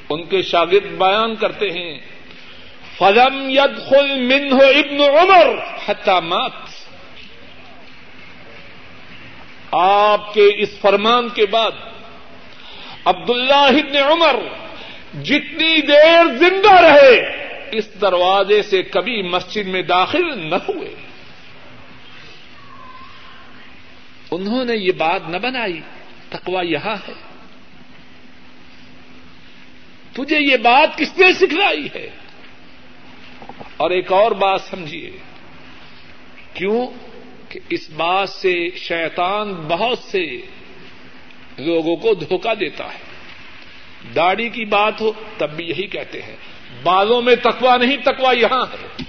[0.09, 2.14] ان کے شاگرد بیان کرتے ہیں۔
[2.97, 5.47] فلم ید خل ابن عمر.
[5.85, 6.51] حتہ مات.
[9.71, 11.71] آپ کے اس فرمان کے بعد
[13.05, 14.35] عبداللہ ابن عمر
[15.23, 20.95] جتنی دیر زندہ رہے، اس دروازے سے کبھی مسجد میں داخل نہ ہوئے۔
[24.31, 25.81] انہوں نے یہ بات نہ بنائی
[26.29, 27.13] تکوا یہاں ہے۔
[30.13, 32.09] تجھے یہ بات کس نے سکھلائی ہے؟
[33.77, 35.11] اور ایک اور بات سمجھیے۔
[36.53, 36.87] کیوں
[37.49, 40.25] کہ اس بات سے شیطان بہت سے
[41.57, 43.05] لوگوں کو دھوکہ دیتا ہے۔
[44.15, 46.35] داڑھی کی بات ہو تب بھی یہی کہتے ہیں۔
[46.83, 49.03] بالوں میں تکوا نہیں تکوا یہاں ہے۔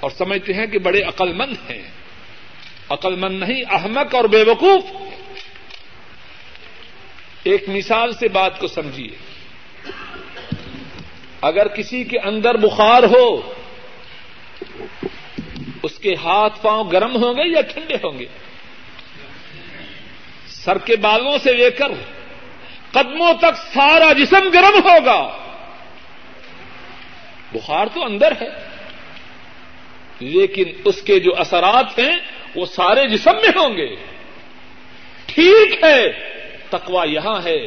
[0.00, 1.82] اور سمجھتے ہیں کہ بڑے عقل مند ہیں۔
[2.88, 4.84] عقل مند نہیں، احمق اور بے وقوف
[7.42, 9.31] ایک مثال سے بات کو سمجھیے۔
[11.42, 13.54] اگر کسی کے اندر بخار ہو،
[15.82, 18.26] اس کے ہاتھ پاؤں گرم ہوں گے یا ٹھنڈے ہوں گے؟
[20.46, 21.92] سر کے بالوں سے لے کر
[22.90, 25.38] قدموں تک سارا جسم گرم ہوگا۔
[27.52, 28.48] بخار تو اندر ہے،
[30.20, 32.16] لیکن اس کے جو اثرات ہیں،
[32.54, 33.96] وہ سارے جسم میں ہوں گے۔
[35.26, 36.12] ٹھیک ہے
[36.70, 37.64] تکوا یہاں ہے،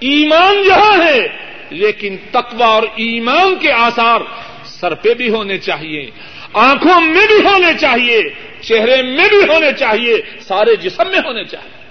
[0.00, 4.20] ایمان یہاں ہے۔ لیکن تقوا اور ایمان کے آثار
[4.64, 6.10] سر پہ بھی ہونے چاہیے،
[6.52, 8.22] آنکھوں میں بھی ہونے چاہیے،
[8.60, 11.86] چہرے میں بھی ہونے چاہیے، سارے جسم میں ہونے چاہیے۔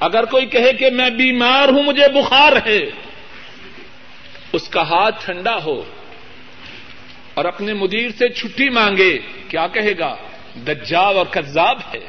[0.00, 2.80] اگر کوئی کہے کہ میں بیمار ہوں، مجھے بخار ہے،
[4.52, 5.84] اس کا ہاتھ ٹھنڈا ہو
[7.34, 10.16] اور اپنے مدیر سے چھٹی مانگے، کیا کہے گا؟
[10.66, 12.00] دجاب اور کذاب ہے۔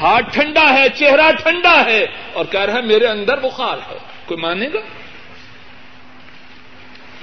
[0.00, 4.40] ہاتھ ٹھنڈا ہے، چہرہ ٹھنڈا ہے اور کہہ رہا ہے میرے اندر بخار ہے۔ کوئی
[4.40, 4.80] مانے گا؟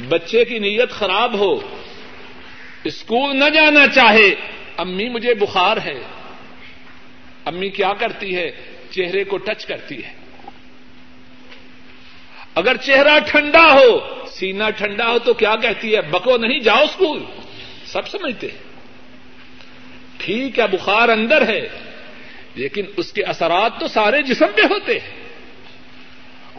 [0.10, 1.60] بچے کی نیت خراب ہو،
[2.84, 4.36] اسکول نہ جانا چاہے،
[4.78, 6.00] امی مجھے بخار ہے۔
[7.46, 8.52] امی کیا کرتی ہے؟
[8.92, 10.14] چہرے کو ٹچ کرتی ہے۔
[12.56, 14.00] اگر چہرہ ٹھنڈا ہو
[14.32, 17.24] سینا ٹھنڈا ہو تو کیا کہتی ہے؟ بکو نہیں، جاؤ اسکول۔
[17.86, 18.58] سب سمجھتے ہیں۔
[20.18, 21.68] ٹھیک ہے، بخار اندر ہے،
[22.56, 25.29] لیکن اس کے اثرات تو سارے جسم پہ ہوتے ہیں۔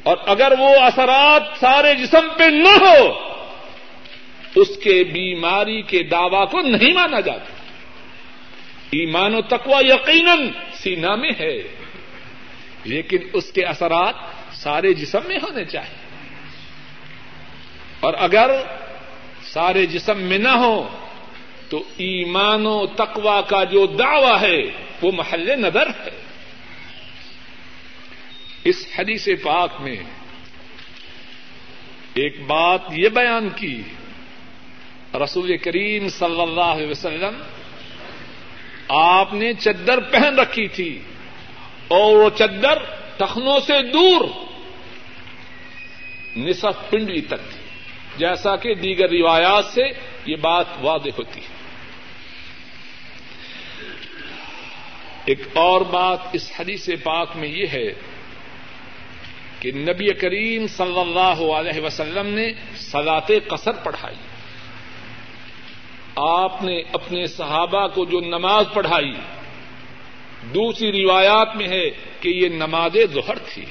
[0.03, 3.13] اور اگر وہ اثرات سارے جسم پہ نہ ہو،
[4.55, 7.55] اس کے بیماری کے دعوی کو نہیں مانا جاتا۔
[8.91, 11.63] ایمان و تقوا یقیناً سینا میں ہے،
[12.85, 14.15] لیکن اس کے اثرات
[14.53, 16.11] سارے جسم میں ہونے چاہیے۔
[18.01, 18.51] اور اگر
[19.43, 20.89] سارے جسم میں نہ ہو،
[21.69, 24.63] تو ایمان و تقوا کا جو دعوی ہے،
[25.03, 26.30] وہ محل نظر ہے۔
[28.65, 29.97] اس حدیث پاک میں
[32.15, 33.83] ایک بات یہ بیان کی،
[35.15, 37.43] رسول کریم صلی اللہ علیہ وسلم
[38.89, 41.01] آپ نے چدر پہن رکھی تھی
[41.89, 42.79] اور وہ چدر
[43.17, 44.29] ٹخنوں سے دور
[46.37, 47.61] نصف پنڈلی تک تھی۔
[48.17, 49.83] جیسا کہ دیگر روایات سے
[50.27, 51.61] یہ بات واضح ہوتی ہے۔
[55.25, 58.10] ایک اور بات اس حدیث پاک میں یہ ہے
[59.61, 64.17] کہ نبی کریم صلی اللہ علیہ وسلم نے سلاط قصر پڑھائی۔
[66.17, 69.13] آپ نے اپنے صحابہ کو جو نماز پڑھائی،
[70.55, 73.65] دوسری روایات میں ہے کہ یہ نماز ظہر تھی۔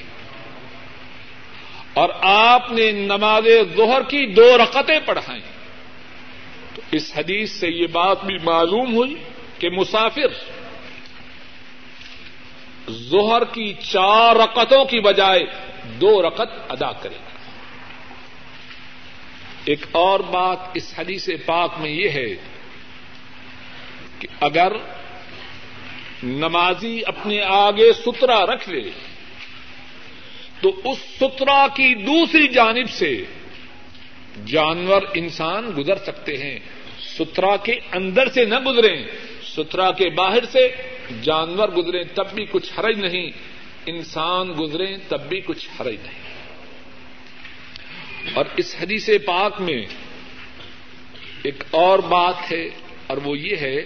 [1.94, 3.44] اور آپ نے نماز
[3.76, 5.42] ظہر کی دو رقطیں پڑھائیں۔
[6.74, 9.14] تو اس حدیث سے یہ بات بھی معلوم ہوئی
[9.58, 10.50] کہ مسافر
[12.90, 15.44] ظہر کی چار رقطوں کی بجائے
[15.90, 17.30] دو رقط ادا کرے گا۔
[19.64, 22.34] ایک اور بات اس حدیث پاک میں یہ ہے
[24.18, 24.72] کہ اگر
[26.22, 28.90] نمازی اپنے آگے سترا رکھ لے،
[30.60, 33.22] تو اس سترا کی دوسری جانب سے
[34.46, 36.58] جانور انسان گزر سکتے ہیں۔
[37.18, 39.04] سترا کے اندر سے نہ گزریں
[39.56, 40.68] سترا کے باہر سے
[41.22, 43.30] جانور گزریں، تب بھی کچھ حرج نہیں۔
[43.86, 46.30] انسان گزریں تب بھی کچھ حرج نہیں۔
[48.34, 49.82] اور اس حدیث پاک میں
[51.42, 52.68] ایک اور بات ہے،
[53.06, 53.76] اور وہ یہ ہے،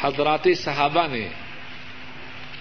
[0.00, 1.28] حضرات صحابہ نے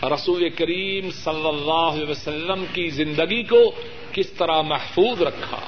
[0.03, 5.59] رسول کریم صلی اللہ علیہ وسلم کی زندگی کو کس طرح محفوظ رکھا۔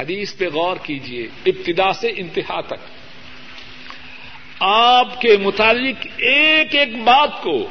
[0.00, 2.98] حدیث پہ غور کیجیے ابتدا سے انتہا تک۔
[4.60, 7.68] آپ کے متعلق ایک ایک بات کو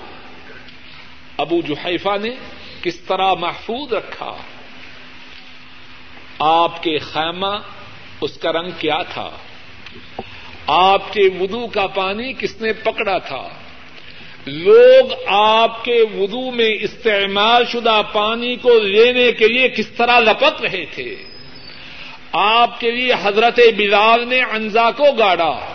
[1.37, 2.29] ابو جحیفہ نے
[2.81, 4.37] کس طرح محفوظ رکھا؟
[6.39, 7.55] آپ کے خیمہ
[8.21, 9.29] اس کا رنگ کیا تھا؟
[10.67, 13.49] آپ کے ودو کا پانی کس نے پکڑا تھا؟
[14.45, 20.61] لوگ آپ کے وضو میں استعمال شدہ پانی کو لینے کے لیے کس طرح لپک
[20.61, 21.15] رہے تھے؟
[22.31, 25.73] آپ کے لیے حضرت بلال نے انزا کو گاڑا۔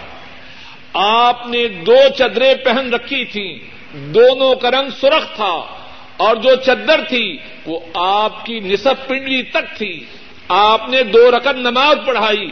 [0.94, 5.78] آپ نے دو چدریں پہن رکھی تھیں۔ دونوں کا رنگ سرخ تھا
[6.16, 10.04] اور جو چدر تھی وہ آپ کی نصب پنڈلی تک تھی۔
[10.48, 12.50] آپ نے دو رقم نماز پڑھائی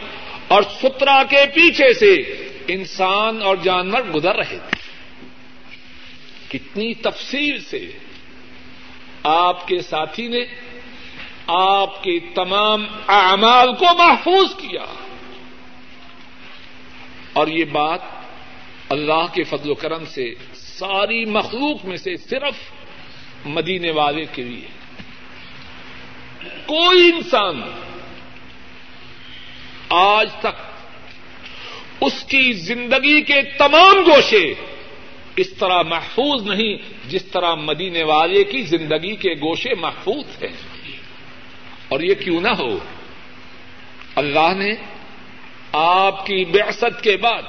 [0.48, 2.14] اور سترا کے پیچھے سے
[2.68, 4.80] انسان اور جانور گزر رہے تھے۔
[6.48, 7.90] کتنی تفصیل سے
[9.22, 10.40] آپ کے ساتھی نے
[11.46, 14.84] آپ کے تمام اعمال کو محفوظ کیا۔
[17.32, 18.00] اور یہ بات
[18.88, 20.34] اللہ کے فضل و کرم سے
[20.80, 22.54] ساری مخلوق میں سے صرف
[23.44, 24.68] مدینے والے کے لیے۔
[26.66, 27.62] کوئی انسان
[29.88, 30.62] آج تک
[32.00, 34.54] اس کی زندگی کے تمام گوشے
[35.36, 36.76] اس طرح محفوظ نہیں
[37.08, 40.56] جس طرح مدینے والے کی زندگی کے گوشے محفوظ ہیں۔
[41.88, 42.78] اور یہ کیوں نہ ہو؟
[44.14, 44.70] اللہ نے
[45.72, 47.42] آپ کی بےست کے بعد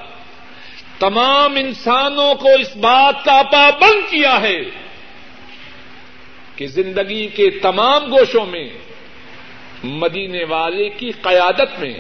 [1.02, 4.60] تمام انسانوں کو اس بات کا پابند کیا ہے
[6.56, 8.70] کہ زندگی کے تمام گوشوں میں،
[9.84, 11.94] مدینے والے کی قیادت میں،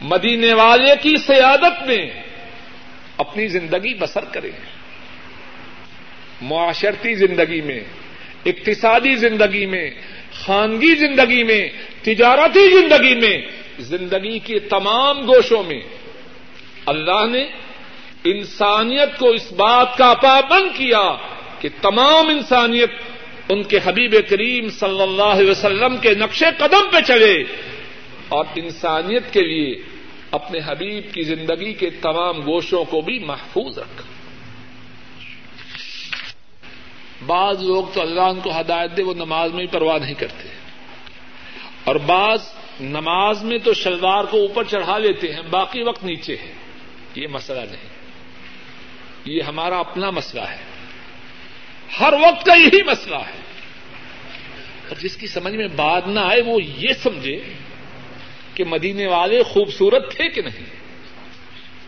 [0.00, 2.06] مدینے والے کی سیادت میں
[3.18, 4.50] اپنی زندگی بسر کریں۔
[6.42, 7.80] معاشرتی زندگی میں،
[8.44, 9.90] اقتصادی زندگی میں،
[10.44, 11.68] خانگی زندگی میں،
[12.02, 13.38] تجارتی زندگی میں،
[13.78, 15.80] زندگی کے تمام گوشوں میں
[16.86, 17.44] اللہ نے
[18.30, 21.16] انسانیت کو اس بات کا پابند کیا
[21.60, 22.90] کہ تمام انسانیت
[23.48, 27.44] ان کے حبیب کریم صلی اللہ علیہ وسلم کے نقش قدم پہ چلے
[28.28, 29.82] اور انسانیت کے لیے
[30.30, 34.04] اپنے حبیب کی زندگی کے تمام گوشوں کو بھی محفوظ رکھا
[37.26, 40.48] بعض لوگ تو اللہ ان کو ہدایت دے، وہ نماز میں پرواہ نہیں کرتے۔
[41.84, 42.38] اور بعض
[42.80, 46.52] نماز میں تو شلوار کو اوپر چڑھا لیتے ہیں، باقی وقت نیچے ہے۔
[47.14, 47.95] یہ مسئلہ نہیں۔
[49.26, 50.56] یہ ہمارا اپنا مسئلہ ہے۔
[52.00, 53.40] ہر وقت کا یہی مسئلہ ہے۔
[54.88, 57.52] اور جس کی سمجھ میں بات نہ آئے وہ یہ سمجھے
[58.54, 60.64] کہ مدینے والے خوبصورت تھے کہ نہیں؟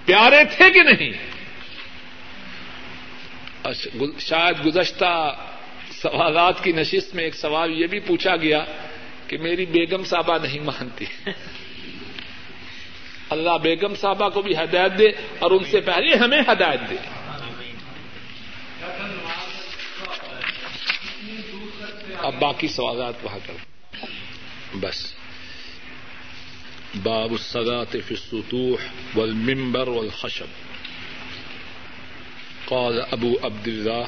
[0.04, 1.12] پیارے تھے کہ نہیں؟
[3.62, 5.36] اچھا، شاید گزشتہ
[5.90, 8.64] سوالات کی نشست میں ایک سوال یہ بھی پوچھا گیا
[9.26, 11.04] کہ میری بیگم صاحبہ نہیں مانتی۔
[13.30, 15.06] اللہ بیگم صاحبہ کو بھی ہدایت دے
[15.38, 17.17] اور ان سے پہلے ہمیں ہدایت دے۔
[22.18, 23.52] اب باقی سوالات وہاں کر
[24.80, 25.14] بس۔
[27.02, 28.76] باب الصلاة في السطوح
[29.18, 30.46] والمنبر والخشب۔
[32.64, 34.04] قال ابو عبد الله،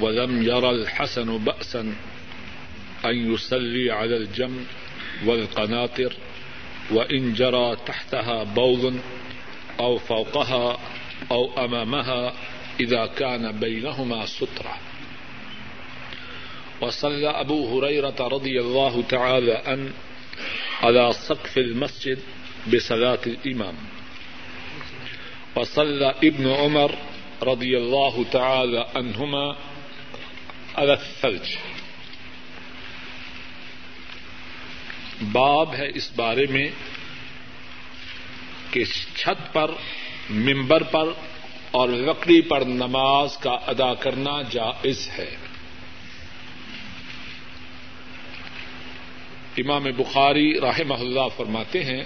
[0.00, 1.80] ولم ير الحسن بأسا
[3.04, 4.62] أن يصلي على الجم
[5.26, 6.08] والقناطر
[6.90, 8.96] وإن جرى تحتها بوض
[9.76, 10.76] أو فوقها
[11.28, 12.32] أو أمامها
[12.80, 14.95] إذا كان بينهما سترة۔
[16.80, 19.88] وصلى أبو هريرة رضي الله تعالى أن
[20.82, 22.18] على سقف المسجد
[22.66, 23.74] بصلاة الإمام.
[25.56, 26.90] وصلى ابن عمر
[27.42, 29.52] رضي الله تعالى عنهما
[30.74, 31.56] على الثلج.
[35.32, 36.70] باب ہے اس بارے میں
[38.70, 39.70] کہ چھت پر
[40.30, 41.08] ممبر پر
[41.70, 45.36] اور لکڑی پر نماز کا ادا کرنا جائز ہے۔
[49.56, 52.04] امام بخاری راہ اللہ فرماتے ہیں،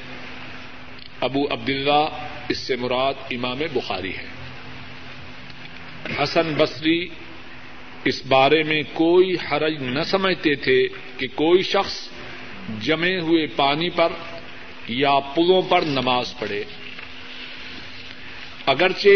[1.20, 2.08] ابو عبداللہ
[2.48, 4.26] اس سے مراد امام بخاری ہے۔
[6.22, 7.08] حسن بصری
[8.04, 12.08] اس بارے میں کوئی حرج نہ سمجھتے تھے کہ کوئی شخص
[12.80, 14.12] جمے ہوئے پانی پر
[14.88, 16.64] یا پلوں پر نماز پڑھے۔
[18.66, 19.08] اگرچہ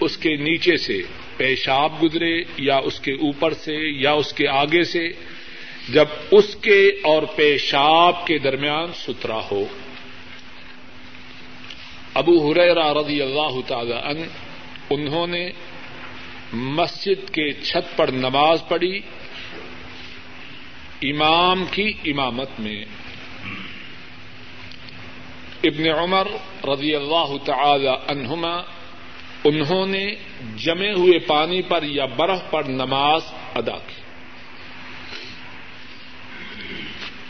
[0.00, 1.02] اس کے نیچے سے
[1.36, 5.08] پیشاب گزرے یا اس کے اوپر سے یا اس کے آگے سے
[5.88, 9.64] جب اس کے اور پیشاب کے درمیان ستھرا ہو۔
[12.14, 14.28] ابو ہریرا رضی اللہ تعالی ان
[14.90, 15.50] انہوں نے
[16.52, 19.00] مسجد کے چھت پر نماز پڑھی،
[21.02, 22.84] امام کی امامت میں۔
[25.64, 26.26] ابن عمر
[26.64, 28.62] رضی اللہ تعالی عنہما،
[29.44, 30.14] انہوں نے
[30.56, 33.22] جمے ہوئے پانی پر یا برف پر نماز
[33.54, 34.01] ادا کی۔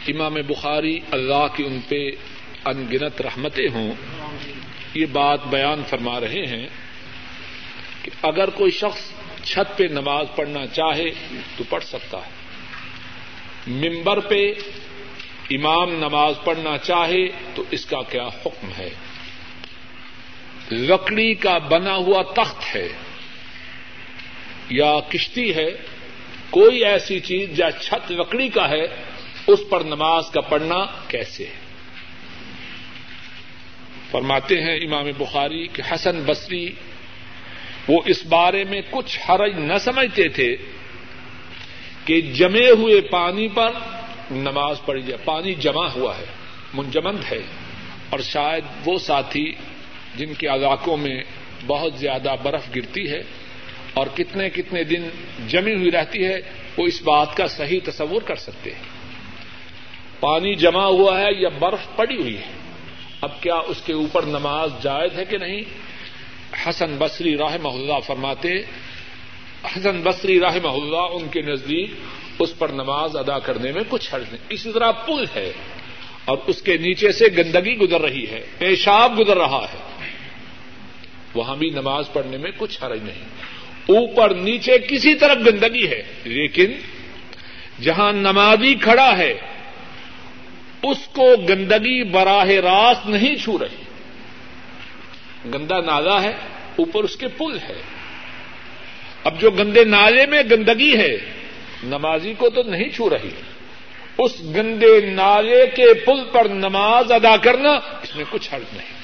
[0.08, 2.10] امام بخاری اللہ کی ان پہ
[2.64, 3.92] انگنت رحمتیں ہوں،
[4.94, 6.66] یہ بات بیان فرما رہے ہیں
[8.02, 9.12] کہ اگر کوئی شخص
[9.44, 11.10] چھت پہ نماز پڑھنا چاہے
[11.56, 12.30] تو پڑھ سکتا ہے۔
[13.66, 14.52] ممبر پہ
[15.50, 18.90] امام نماز پڑھنا چاہے تو اس کا کیا حکم ہے؟
[20.70, 22.88] لکڑی کا بنا ہوا تخت ہے
[24.68, 25.70] یا کشتی ہے،
[26.50, 28.86] کوئی ایسی چیز یا چھت لکڑی کا ہے
[29.46, 31.72] اس پر نماز کا پڑھنا کیسے ہے؟
[34.10, 36.68] فرماتے ہیں امام بخاری کہ حسن بصری
[37.88, 40.56] وہ اس بارے میں کچھ حرج نہ سمجھتے تھے
[42.04, 43.72] کہ جمے ہوئے پانی پر
[44.30, 46.24] نماز پڑھی جائے، پانی جمع ہوا ہے،
[46.74, 47.40] منجمند ہے۔
[48.10, 49.52] اور شاید وہ ساتھی
[50.16, 51.22] جن کے علاقوں میں
[51.66, 53.22] بہت زیادہ برف گرتی ہے
[53.94, 55.08] اور کتنے کتنے دن
[55.48, 56.40] جمی ہوئی رہتی ہے،
[56.76, 58.91] وہ اس بات کا صحیح تصور کر سکتے ہیں۔
[60.22, 62.52] پانی جمع ہوا ہے یا برف پڑی ہوئی ہے؟
[63.20, 65.62] اب کیا اس کے اوپر نماز جائز ہے کہ نہیں؟
[66.66, 68.48] حسن بصری راہ محلہ فرماتے،
[69.64, 71.90] حسن بصری راہ محلہ ان کے نزدیک
[72.38, 75.52] اس پر نماز ادا کرنے میں کچھ حرج نہیں۔ اسی طرح پل ہے
[76.24, 79.78] اور اس کے نیچے سے گندگی گزر رہی ہے، پیشاب گزر رہا ہے۔
[81.34, 83.24] وہاں بھی نماز پڑھنے میں کچھ حرج نہیں۔
[83.88, 86.72] اوپر نیچے کسی طرف گندگی ہے، لیکن
[87.82, 89.34] جہاں نمازی کھڑا ہے
[90.82, 93.82] اس کو گندگی براہ راست نہیں چھو رہی۔
[95.54, 96.32] گندا نالا ہے،
[96.76, 97.82] اوپر اس کے پل ہے۔
[99.24, 101.16] اب جو گندے نالے میں گندگی ہے،
[101.84, 103.30] نمازی کو تو نہیں چھو رہی۔
[104.18, 109.02] اس گندے نالے کے پل پر نماز ادا کرنا اس میں کچھ حرض نہیں۔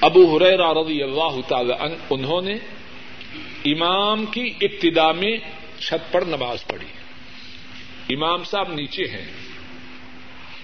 [0.00, 1.72] ابو حریرا رضی اللہ تعالی
[2.10, 2.54] انہوں نے
[3.64, 5.36] امام کی ابتدا میں
[5.78, 7.03] چھت پر نماز پڑھی۔
[8.08, 9.24] امام صاحب نیچے ہیں۔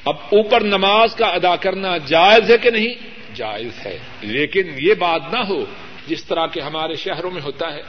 [0.05, 2.95] اب اوپر نماز کا ادا کرنا جائز ہے کہ نہیں؟
[3.35, 5.65] جائز ہے۔ لیکن یہ بات نہ ہو
[6.07, 7.83] جس طرح کے ہمارے شہروں میں ہوتا ہے۔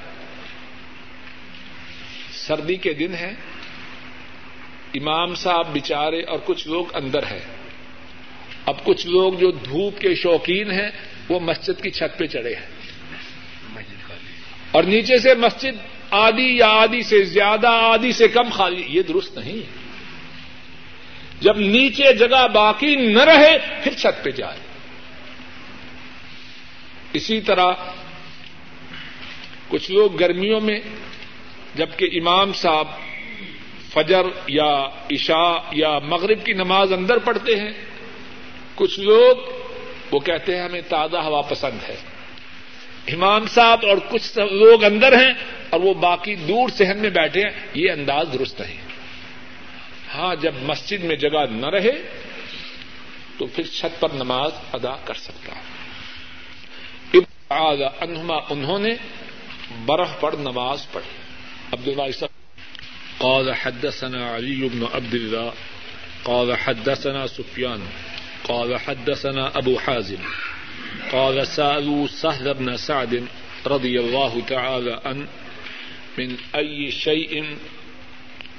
[2.32, 3.34] سردی کے دن ہے
[4.94, 7.40] امام صاحب بچارے اور کچھ لوگ اندر ہیں۔
[8.66, 10.90] اب کچھ لوگ جو دھوپ کے شوقین ہیں،
[11.30, 12.68] وہ مسجد کی چھت پہ چڑھے ہیں۔
[14.72, 19.38] اور نیچے سے مسجد آدھی یا آدھی سے زیادہ، آدھی سے کم خالی، یہ درست
[19.38, 19.62] نہیں
[21.42, 24.58] جب نیچے جگہ باقی نہ رہے، پھر چھت پہ جائے۔
[27.14, 27.74] اسی طرح
[29.68, 30.80] کچھ لوگ گرمیوں میں،
[31.76, 32.88] جبکہ امام صاحب
[33.94, 37.72] فجر یا عشاء یا مغرب کی نماز اندر پڑھتے ہیں،
[38.76, 39.36] کچھ لوگ،
[40.12, 41.96] وہ کہتے ہیں ہمیں تازہ ہوا پسند ہے۔
[43.08, 47.52] امام صاحب اور کچھ لوگ اندر ہیں اور وہ باقی دور سہن میں بیٹھے ہیں،
[47.74, 48.82] یہ انداز درست نہیں
[50.16, 51.92] ہاں جب مسجد میں جگہ نہ رہے
[53.38, 55.54] تو پھر چھت پر نماز ادا کر سکتا
[58.02, 58.94] انہما انہوں نے
[59.86, 61.12] برف پر نماز پڑھی۔
[61.74, 62.26] عبد اللہ
[63.18, 65.50] قال حدثنا علي بن عبد الله
[66.24, 67.86] قال حدثنا سفيان
[68.44, 70.24] قال حدثنا ابو حازم،
[71.12, 73.14] قال سالوا سهل بن سعد
[73.66, 75.26] رضي الله تعالى عن
[76.18, 77.46] من اي شيء،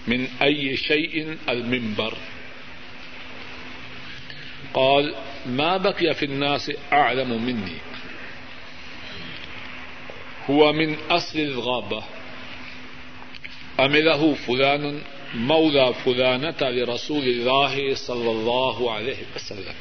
[0.06, 2.14] من اي شيء المنبر.
[4.74, 5.14] قال،
[5.46, 7.76] ما بقي في الناس اعلم مني.
[10.50, 12.02] هو من اصل الغابه
[13.80, 15.02] امله فلان
[15.34, 19.74] مولى فلانة لرسول الله صلى الله عليه وسلم.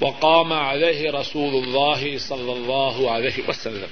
[0.00, 3.88] وقام عليه رسول الله صلى الله عليه وسلم.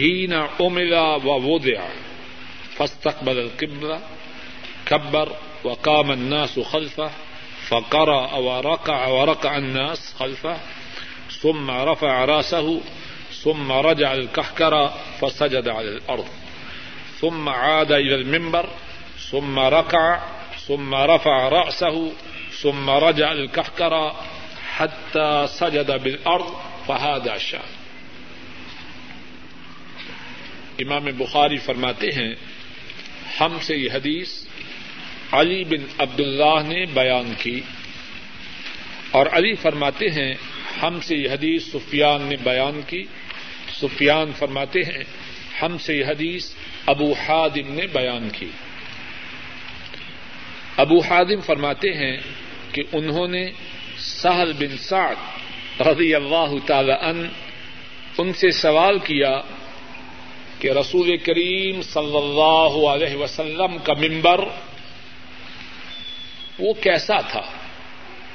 [0.00, 0.92] ہی نہ حين عمل
[1.24, 1.86] ووضع.
[2.76, 3.98] فاستقبل القبلة،
[4.86, 5.28] كبر
[5.64, 7.10] وقام الناس خلفه،
[7.68, 10.56] فقرأ وركع وركع الناس خلفه،
[11.40, 12.80] ثم رفع راسه
[13.42, 14.90] ثم رجع الكحكر
[15.20, 16.26] فسجد على الأرض.
[17.20, 18.68] ثم عاد إلى المنبر،
[19.30, 20.20] ثم ركع،
[20.66, 22.12] ثم رفع رأسه،
[22.62, 24.14] ثم رجع الكحكر
[24.76, 26.54] حتى سجد بالأرض،
[26.88, 27.73] فهذا شان
[30.78, 32.34] امام بخاری فرماتے ہیں،
[33.40, 34.44] ہم سے یہ حدیث
[35.32, 37.60] علی بن عبد اللہ نے بیان کی۔
[39.10, 40.34] اور علی فرماتے ہیں،
[40.82, 43.04] ہم سے یہ حدیث سفیان نے بیان کی۔
[43.80, 45.04] سفیان فرماتے ہیں،
[45.62, 46.54] ہم سے یہ حدیث
[46.86, 48.50] ابو حادم نے بیان کی۔
[50.76, 52.16] ابو حادم فرماتے ہیں
[52.72, 53.50] کہ انہوں نے
[53.98, 55.14] سہل بن سعد
[55.80, 57.28] رضی اللہ تعالی ان
[58.18, 59.40] ان سے سوال کیا
[60.64, 64.40] کہ رسول کریم صلی اللہ علیہ وسلم کا ممبر
[66.58, 67.42] وہ کیسا تھا؟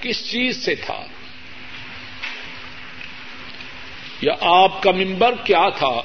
[0.02, 1.06] کس چیز سے تھا؟
[4.22, 6.02] یا آپ کا ممبر کیا تھا؟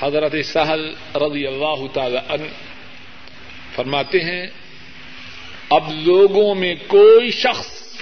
[0.00, 2.48] حضرت سہل رضی اللہ تعالی ان
[3.74, 4.46] فرماتے ہیں،
[5.70, 7.98] اب لوگوں میں کوئی شخص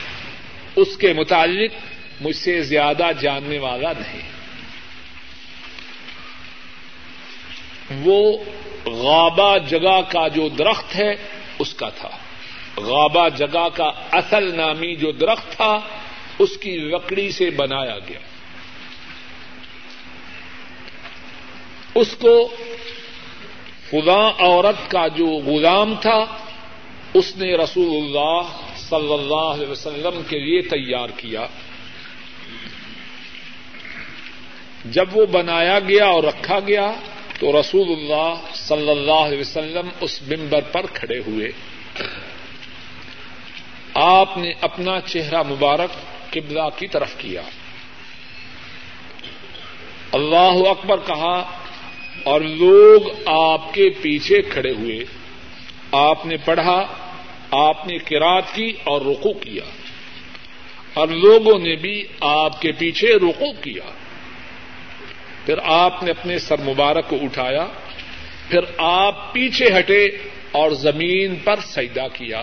[0.77, 1.71] اس کے متعلق
[2.21, 4.34] مجھ سے زیادہ جاننے والا نہیں۔
[7.91, 8.39] وہ
[8.87, 11.15] غابہ جگہ کا جو درخت ہے،
[11.59, 12.11] اس کا تھا۔
[12.77, 15.81] غابہ جگہ کا اصل نامی جو درخت تھا،
[16.39, 18.19] اس کی لکڑی سے بنایا گیا۔
[21.95, 22.55] اس کو
[23.91, 26.25] خدا عورت کا جو غلام تھا،
[27.15, 28.41] اس نے رسول اللہ
[28.77, 31.47] صلی اللہ علیہ وسلم کے لیے تیار کیا۔
[34.85, 36.93] جب وہ بنایا گیا اور رکھا گیا
[37.39, 41.49] تو رسول اللہ صلی اللہ علیہ وسلم اس ممبر پر کھڑے ہوئے۔
[43.95, 45.91] آپ نے اپنا چہرہ مبارک
[46.31, 47.43] قبلہ کی طرف کیا۔
[50.13, 51.51] اللہ اکبر کہا،
[52.25, 55.05] اور لوگ آپ کے پیچھے کھڑے ہوئے۔
[55.93, 56.87] آپ نے پڑھا،
[57.51, 59.63] آپ نے کراط کی اور رکو کیا۔
[60.95, 64.04] اور لوگوں نے بھی آپ کے پیچھے رکو کیا۔
[65.47, 67.67] پھر آپ نے اپنے سر مبارک کو اٹھایا،
[68.49, 70.05] پھر آپ پیچھے ہٹے
[70.53, 72.43] اور زمین پر سجدہ کیا۔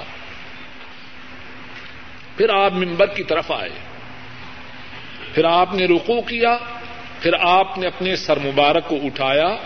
[2.37, 3.69] پھر آپ ممبر کی طرف آئے۔
[5.35, 6.57] پھر آپ نے رکو کیا،
[7.21, 9.57] پھر آپ نے اپنے سر مبارک کو اٹھایا۔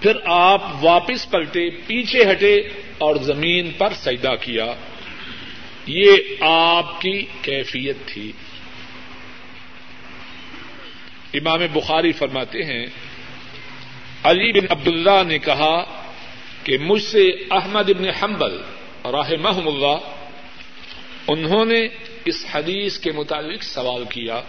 [0.00, 2.56] پھر آپ واپس پلٹے، پیچھے ہٹے
[2.98, 4.66] اور زمین پر سجدہ کیا۔
[5.86, 8.32] یہ آپ کی کیفیت تھی۔
[11.38, 12.86] امام بخاری فرماتے ہیں،
[14.22, 16.02] علی بن عبداللہ نے کہا
[16.64, 18.60] کہ مجھ سے احمد ابن حنبل
[19.04, 19.98] راہ محم اللہ،
[21.28, 21.88] انہوں نے
[22.24, 24.40] اس حدیث کے متعلق سوال کیا۔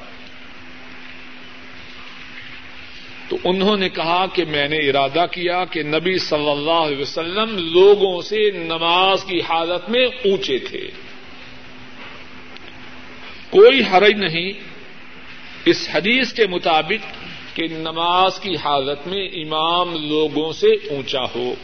[3.29, 7.57] تو انہوں نے کہا کہ میں نے ارادہ کیا کہ نبی صلی اللہ علیہ وسلم
[7.57, 10.89] لوگوں سے نماز کی حالت میں اونچے تھے۔
[13.49, 14.76] کوئی حرج نہیں
[15.69, 17.23] اس حدیث کے مطابق
[17.55, 21.55] کہ نماز کی حالت میں امام لوگوں سے اونچا ہو۔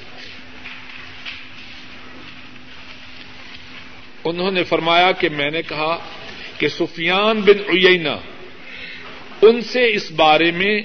[4.24, 5.98] انہوں نے فرمایا کہ میں نے کہا
[6.58, 8.18] کہ سفیان بن اینا
[9.42, 10.82] ان سے اس بارے میں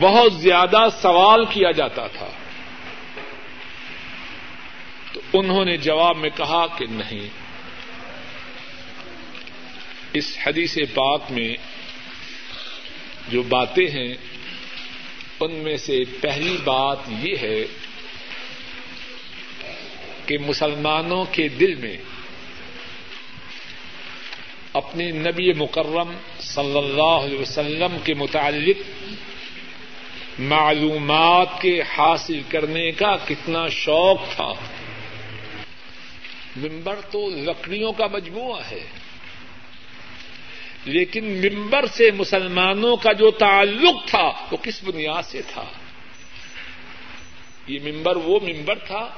[0.00, 2.28] بہت زیادہ سوال کیا جاتا تھا۔
[5.12, 7.43] تو انہوں نے جواب میں کہا کہ نہیں۔
[10.14, 11.56] اس حدیث پاک میں
[13.28, 14.14] جو باتیں ہیں،
[15.40, 17.64] ان میں سے پہلی بات یہ ہے
[20.26, 21.96] کہ مسلمانوں کے دل میں
[24.72, 28.76] اپنے نبی مکرم صلی اللہ علیہ وسلم کے متعلق
[30.38, 34.52] معلومات کے حاصل کرنے کا کتنا شوق تھا۔
[36.56, 39.03] ممبر تو لکڑیوں کا مجموعہ ہے۔
[40.84, 45.64] لیکن ممبر سے مسلمانوں کا جو تعلق تھا وہ کس بنیاد سے تھا؟
[47.66, 49.10] یہ ممبر وہ ممبر تھا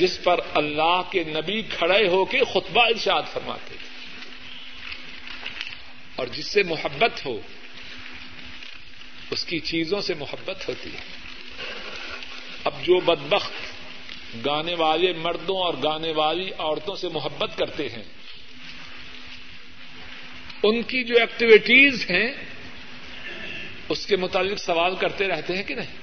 [0.00, 3.88] جس پر اللہ کے نبی کھڑے ہو کے خطبہ ارشاد فرماتے تھے۔
[6.16, 7.40] اور جس سے محبت ہو،
[9.30, 11.00] اس کی چیزوں سے محبت ہوتی ہے۔
[12.64, 13.52] اب جو بدبخت
[14.46, 18.17] گانے والے مردوں اور گانے والی عورتوں سے محبت کرتے ہیں
[20.62, 22.32] ان کی جو ایکٹیویٹیز ہیں،
[23.88, 25.96] اس کے متعلق سوال کرتے رہتے ہیں کہ نہیں؟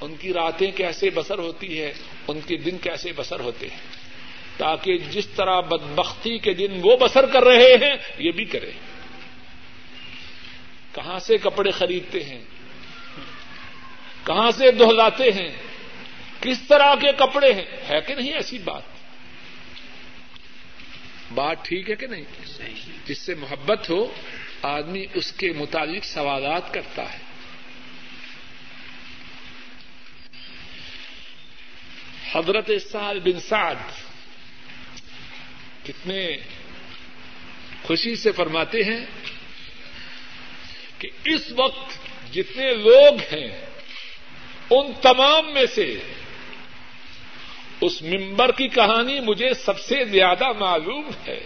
[0.00, 1.92] ان کی راتیں کیسے بسر ہوتی ہے
[2.28, 3.78] ان کے دن کیسے بسر ہوتے ہیں؟
[4.56, 8.70] تاکہ جس طرح بدبختی کے دن وہ بسر کر رہے ہیں، یہ بھی کرے
[10.92, 12.44] کہاں سے کپڑے خریدتے ہیں؟
[14.24, 15.50] کہاں سے دہلاتے ہیں؟
[16.40, 18.91] کس طرح کے کپڑے ہیں؟ ہے کہ نہیں ایسی بات؟
[21.34, 22.24] بات ٹھیک ہے کہ نہیں؟
[23.06, 24.14] جس سے محبت ہو،
[24.62, 27.18] آدمی اس کے متعلق سوالات کرتا ہے۔
[32.32, 33.74] حضرت سال بن سعد
[35.84, 36.36] کتنے
[37.82, 39.06] خوشی سے فرماتے ہیں
[40.98, 41.98] کہ اس وقت
[42.32, 43.66] جتنے لوگ ہیں،
[44.70, 45.98] ان تمام میں سے
[47.82, 51.40] اس ممبر کی کہانی مجھے سب سے زیادہ معلوم ہے۔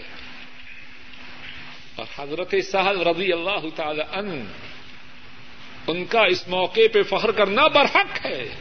[1.95, 4.45] اور حضرت سہل رضی اللہ تعالی ان
[5.87, 8.55] ان کا اس موقع پہ فخر کرنا برحق ہے۔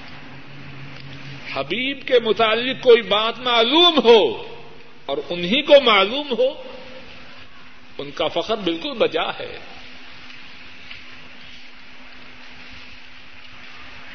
[1.55, 4.57] حبیب کے متعلق کوئی بات معلوم ہو
[5.07, 6.62] اور انہیں کو معلوم ہو،
[7.99, 9.59] ان کا فخر بالکل بجا ہے۔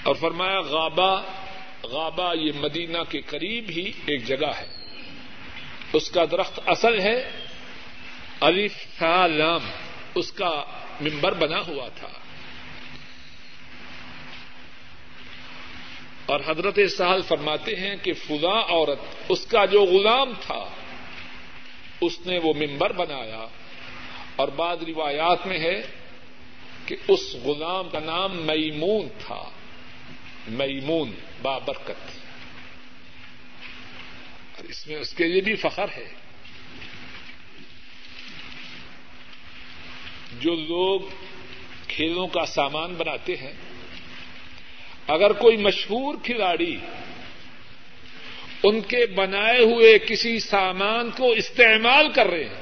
[0.04, 1.22] اور فرمایا، غابہ
[1.84, 4.66] غابہ یہ مدینہ کے قریب ہی ایک جگہ ہے۔
[5.94, 7.30] اس کا درخت اصل ہے۔
[8.40, 9.62] الف لام۔
[10.16, 10.64] اس کا
[11.02, 12.08] ممبر بنا ہوا تھا۔
[16.26, 20.70] اور حضرت سہل فرماتے ہیں کہ فضا عورت، اس کا جو غلام تھا،
[22.02, 23.48] اس نے وہ ممبر بنایا۔
[24.36, 25.82] اور بعض روایات میں ہے
[26.86, 29.50] کہ اس غلام کا نام میمون تھا۔
[30.48, 31.12] میمون۔
[31.42, 32.12] بابرکت۔
[34.56, 36.14] اور اس میں اس کے لیے بھی فخر ہے۔
[40.40, 41.02] جو لوگ
[41.88, 43.54] کھیلوں کا سامان بناتے ہیں،
[45.08, 46.78] اگر کوئی مشہور کھلاڑی
[48.64, 52.62] ان کے بنائے ہوئے کسی سامان کو استعمال کر رہے ہیں،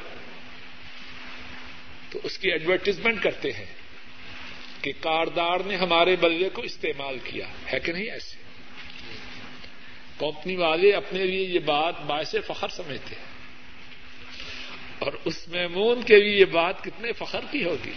[2.09, 3.75] تو اس کی ایڈورٹیزمنٹ کرتے ہیں
[4.82, 8.49] کہ کاردار نے ہمارے بلے کو استعمال کیا۔ ہے کہ نہیں ایسے؟
[10.20, 13.39] کمپنی والے اپنے لیے یہ بات باعث فخر سمجھتے ہیں۔
[14.99, 17.91] اور اس میمون کے لیے یہ بات کتنے فخر کی ہوگی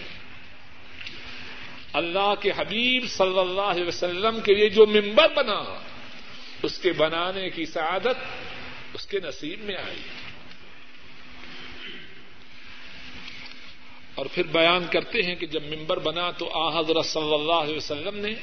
[1.92, 5.78] اللہ کے حبیب صلی اللہ علیہ وسلم کے لیے جو ممبر بنا،
[6.62, 8.16] اس کے بنانے کی سعادت
[8.94, 10.02] اس کے نصیب میں آئی۔
[14.14, 17.76] اور پھر بیان کرتے ہیں کہ جب ممبر بنا تو آ حضرت صلی اللہ علیہ
[17.76, 18.34] وسلم نے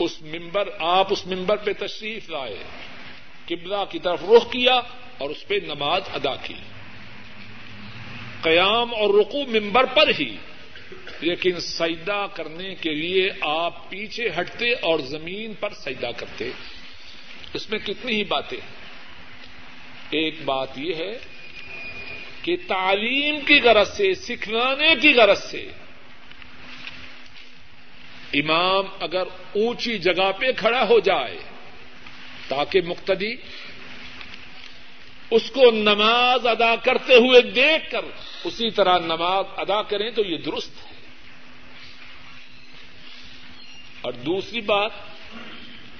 [0.00, 2.56] اس ممبر آپ اس ممبر پہ تشریف لائے،
[3.46, 4.74] قبلہ کی طرف رخ کیا
[5.18, 6.54] اور اس پہ نماز ادا کی۔
[8.42, 10.36] قیام اور رقو ممبر پر ہی۔
[11.20, 16.50] لیکن سجدہ کرنے کے لیے آپ پیچھے ہٹتے اور زمین پر سجدہ کرتے۔
[17.54, 18.60] اس میں کتنی ہی باتیں۔
[20.10, 21.18] ایک بات یہ ہے
[22.42, 25.68] کہ تعلیم کی غرض سے، سکھلانے کی غرض سے
[28.32, 29.22] امام اگر
[29.52, 31.38] اونچی جگہ پہ کھڑا ہو جائے
[32.48, 33.36] تاکہ مقتدی
[35.30, 38.04] اس کو نماز ادا کرتے ہوئے دیکھ کر
[38.44, 40.90] اسی طرح نماز ادا کریں تو یہ درست ہے۔
[44.00, 44.90] اور دوسری بات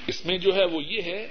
[0.07, 1.26] اس میں جو ہے وہ یہ ہے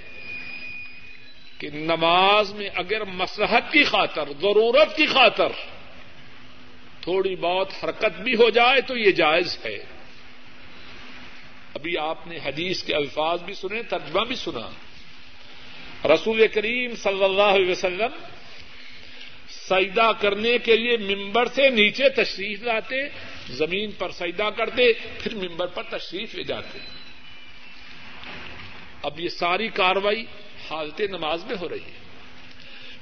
[1.58, 5.50] کہ نماز میں اگر مسلحت کی خاطر، ضرورت کی خاطر
[7.02, 9.99] تھوڑی بہت حرکت بھی ہو جائے تو یہ جائز ہے۔
[11.74, 14.70] ابھی آپ نے حدیث کے الفاظ بھی سنے، ترجمہ بھی سنا۔
[16.13, 18.11] رسول کریم صلی اللہ علیہ وسلم
[19.49, 22.95] سجدہ کرنے کے لیے ممبر سے نیچے تشریف لاتے،
[23.49, 26.80] زمین پر سجدہ کرتے، پھر ممبر پر تشریف لے جاتے۔
[29.03, 30.26] اب یہ ساری کاروائی
[30.70, 31.99] حالت نماز میں ہو رہی ہے۔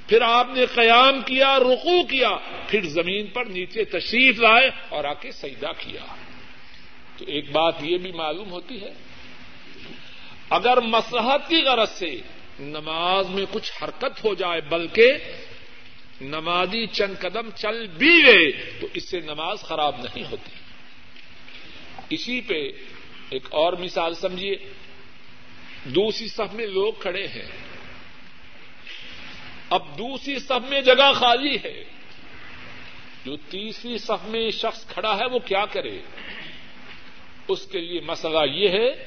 [0.06, 2.30] پھر آپ نے قیام کیا رقو کیا،
[2.68, 6.14] پھر زمین پر نیچے تشریف لائے اور آ کے سجدہ کیا۔
[7.18, 8.92] تو ایک بات یہ بھی معلوم ہوتی ہے،
[10.50, 12.20] اگر مسحت کی غرض سے
[12.58, 15.12] نماز میں کچھ حرکت ہو جائے، بلکہ
[16.20, 20.50] نمازی چند قدم چل بھی گئے، تو اس سے نماز خراب نہیں ہوتی۔
[22.10, 22.70] اسی پہ
[23.30, 24.56] ایک اور مثال سمجھیے۔
[25.84, 27.48] دوسری صف میں لوگ کھڑے ہیں۔
[29.70, 31.84] اب دوسری صف میں جگہ خالی ہے۔
[33.24, 35.98] جو تیسری صف میں شخص کھڑا ہے، وہ کیا کرے؟
[37.48, 39.06] اس کے لیے مسئلہ یہ ہے،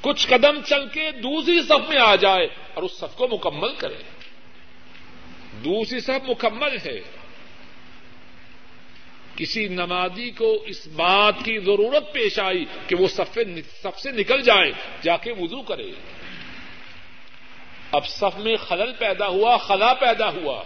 [0.00, 3.96] کچھ قدم چل کے دوسری صف میں آ جائے اور اس صف کو مکمل کرے۔
[5.64, 7.00] دوسری صف مکمل ہے۔
[9.36, 14.72] کسی نمازی کو اس بات کی ضرورت پیش آئی کہ وہ سب سے نکل جائے،
[15.02, 15.92] جا کے وضو کرے۔
[17.92, 20.62] اب صف میں خلل پیدا ہوا، خلا پیدا ہوا۔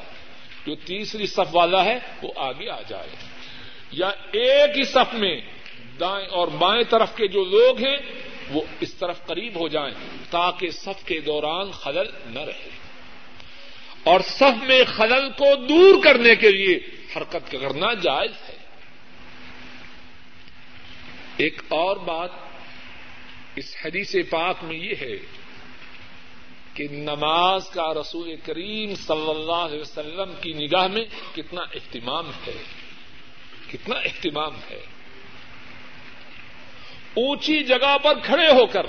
[0.66, 3.08] جو تیسری صف والا ہے، وہ آگے آ جائے۔
[3.92, 5.40] یا ایک ہی صف میں
[6.00, 7.96] دائیں اور بائیں طرف کے جو لوگ ہیں،
[8.50, 9.94] وہ اس طرف قریب ہو جائیں
[10.30, 12.68] تاکہ صف کے دوران خلل نہ رہے۔
[14.04, 16.78] اور صف میں خلل کو دور کرنے کے لیے
[17.16, 18.56] حرکت کرنا جائز ہے۔
[21.36, 22.30] ایک اور بات
[23.56, 25.16] اس حدیث پاک میں یہ ہے
[26.74, 32.62] کہ نماز کا رسول کریم صلی اللہ علیہ وسلم کی نگاہ میں کتنا اہتمام ہے۔
[33.72, 34.80] کتنا اہتمام ہے۔
[37.14, 38.86] اونچی جگہ پر کھڑے ہو کر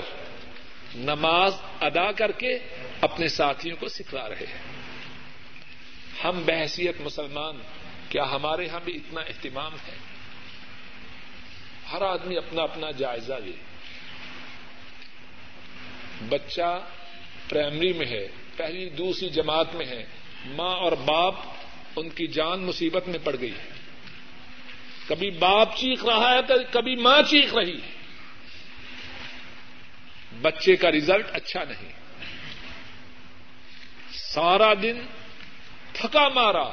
[0.94, 2.58] نماز ادا کر کے
[3.00, 4.70] اپنے ساتھیوں کو سکھلا رہے ہیں۔
[6.24, 7.58] ہم بحثیت مسلمان،
[8.08, 9.96] کیا ہمارے یہاں بھی اتنا اہتمام ہے؟
[11.92, 13.52] ہر آدمی اپنا اپنا جائزہ لے۔
[16.28, 16.80] بچہ
[17.48, 20.06] پرائمری میں ہے، پہلی دوسری جماعت میں ہے،
[20.46, 21.34] ماں اور باپ
[21.96, 23.80] ان کی جان مصیبت میں پڑ گئی۔ ہے
[25.08, 27.99] کبھی باپ چیخ رہا ہے تو کبھی ماں چیخ رہی ہے۔
[30.40, 31.92] بچے کا ریزلٹ اچھا نہیں۔
[34.12, 35.00] سارا دن
[35.92, 36.70] تھکا مارا۔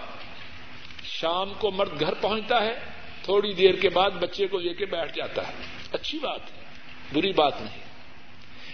[1.03, 2.79] شام کو مرد گھر پہنچتا ہے،
[3.23, 5.53] تھوڑی دیر کے بعد بچے کو لے کے بیٹھ جاتا ہے۔
[5.91, 6.61] اچھی بات ہے،
[7.13, 7.87] بری بات نہیں۔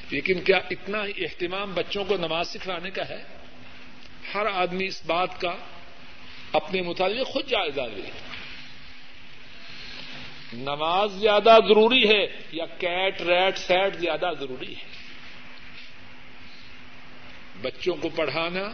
[0.10, 3.24] لیکن کیا اتنا ہی اہتمام بچوں کو نماز سکھلانے کا ہے؟
[4.34, 5.56] ہر آدمی اس بات کا
[6.54, 8.10] اپنے متعلق خود جائزہ لے۔
[10.54, 14.94] نماز زیادہ ضروری ہے یا کیٹ، ریٹ، سیٹ زیادہ ضروری ہے؟
[17.62, 18.70] بچوں کو پڑھانا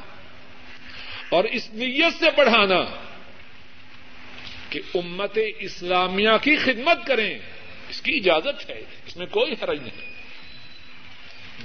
[1.30, 2.84] اور اس نیت سے پڑھانا
[4.70, 7.40] کہ امت اسلامیہ کی خدمت کریں۔
[7.90, 10.12] اس کی اجازت ہے، اس میں کوئی حرج نہیں۔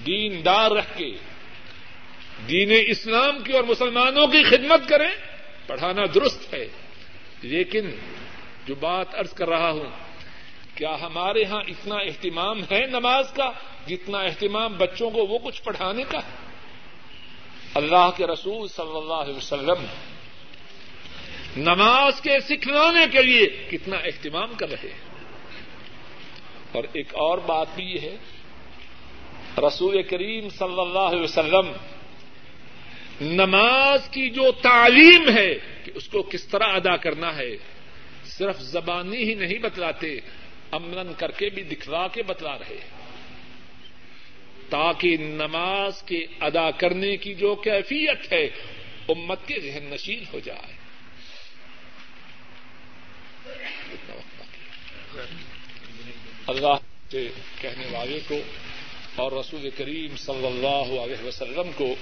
[0.06, 1.10] دیندار رکھ کے،
[2.48, 5.10] دین اسلام کی اور مسلمانوں کی خدمت کریں۔
[5.66, 6.68] پڑھانا درست ہے،
[7.42, 7.90] لیکن
[8.66, 9.90] جو بات ارض کر رہا ہوں،
[10.74, 13.50] کیا ہمارے ہاں اتنا اہتمام ہے نماز کا
[13.86, 16.18] جتنا اہتمام بچوں کو وہ کچھ پڑھانے کا؟
[17.74, 19.84] اللہ کے رسول صلی اللہ علیہ وسلم
[21.56, 25.14] نماز کے سکھلانے کے لیے کتنا اہتمام کر رہے ہیں۔
[26.72, 28.16] اور ایک اور بات بھی یہ ہے،
[29.58, 31.72] رسول کریم صلی اللہ علیہ وسلم
[33.20, 35.54] نماز کی جو تعلیم ہے
[35.84, 37.56] کہ اس کو کس طرح ادا کرنا ہے
[38.38, 40.18] صرف زبانی ہی نہیں بتلاتے
[40.70, 42.78] امن کر کے بھی دکھلا کے بتلا رہے
[44.68, 48.44] تاکہ نماز کے ادا کرنے کی جو کیفیت ہے،
[49.08, 50.72] امت کے ذہن نشین ہو جائے۔
[56.46, 56.74] اللہ
[57.10, 57.28] سے
[57.60, 58.38] کہنے والے کو
[59.14, 61.94] اور رسول کریم صلی اللہ علیہ وسلم کو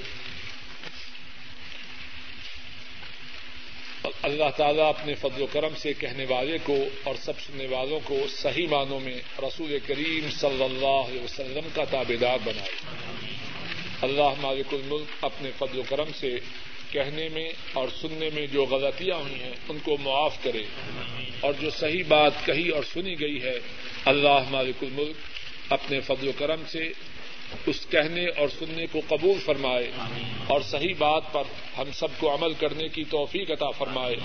[4.22, 8.18] اللہ تعالیٰ اپنے فضل و کرم سے کہنے والے کو اور سب سننے والوں کو
[8.28, 12.70] صحیح معنوں میں رسول کریم صلی اللہ علیہ وسلم کا تابے دار بنائے۔
[14.02, 16.38] اللہ مالک الملک اپنے فضل و کرم سے
[16.90, 20.62] کہنے میں اور سننے میں جو غلطیاں ہوئی ہیں، ان کو معاف کرے۔
[21.40, 23.58] اور جو صحیح بات کہی اور سنی گئی ہے،
[24.04, 25.16] اللہ مالک الملک
[25.72, 26.92] اپنے فضل و کرم سے
[27.66, 29.90] اس کہنے اور سننے کو قبول فرمائے
[30.46, 31.42] اور صحیح بات پر
[31.78, 34.16] ہم سب کو عمل کرنے کی توفیق عطا فرمائے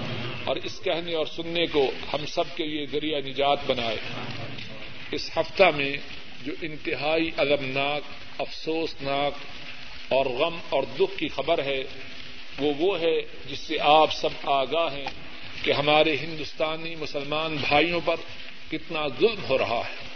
[0.46, 3.98] اور اس کہنے اور سننے کو ہم سب کے لیے ذریعہ نجات بنائے۔
[5.12, 5.98] اس ہفتہ میں
[6.46, 8.02] جو انتہائی المناک
[8.42, 9.34] افسوسناک
[10.14, 11.84] اور غم اور دکھ کی خبر ہے،
[12.60, 15.06] وہ وہ ہے جس سے آپ سب آگاہ ہیں
[15.64, 18.16] کہ ہمارے ہندوستانی مسلمان بھائیوں پر
[18.72, 20.08] کتنا ظلم ہو رہا ہے۔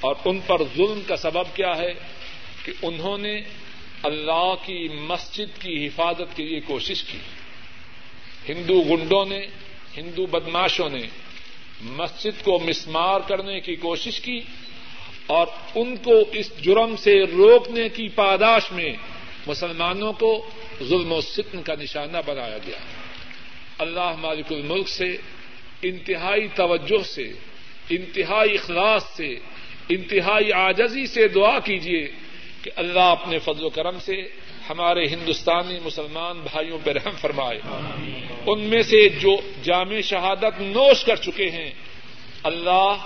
[0.00, 1.92] اور ان پر ظلم کا سبب کیا ہے؟
[2.64, 3.40] کہ انہوں نے
[4.02, 7.18] اللہ کی مسجد کی حفاظت کے لیے کوشش کی۔
[8.48, 9.46] ہندو گنڈوں نے،
[9.96, 11.02] ہندو بدماشوں نے
[11.80, 14.40] مسجد کو مسمار کرنے کی کوشش کی
[15.26, 18.92] اور ان کو اس جرم سے روکنے کی پاداش میں
[19.46, 20.50] مسلمانوں کو
[20.82, 22.78] ظلم و ستم کا نشانہ بنایا گیا۔
[23.78, 25.16] اللہ مالک الملک سے
[25.82, 27.32] انتہائی توجہ سے،
[27.90, 29.34] انتہائی اخلاص سے،
[29.88, 32.08] انتہائی آجزی سے دعا کیجیے
[32.64, 34.22] کہ اللہ اپنے فضل و کرم سے
[34.70, 37.60] ہمارے ہندوستانی مسلمان بھائیوں پہ رحم فرمائے۔
[38.46, 41.70] ان میں سے جو جامع شہادت نوش کر چکے ہیں،
[42.42, 42.96] اللہ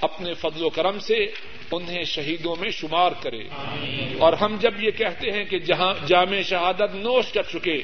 [0.00, 1.26] اپنے فضل و کرم سے
[1.72, 3.42] انہیں شہیدوں میں شمار کرے۔
[4.18, 7.82] اور ہم جب یہ کہتے ہیں کہ جہاں جامع شہادت نوش کر چکے،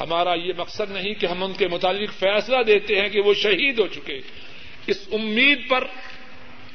[0.00, 3.78] ہمارا یہ مقصد نہیں کہ ہم ان کے متعلق فیصلہ دیتے ہیں کہ وہ شہید
[3.78, 4.20] ہو چکے۔
[4.86, 5.84] اس امید پر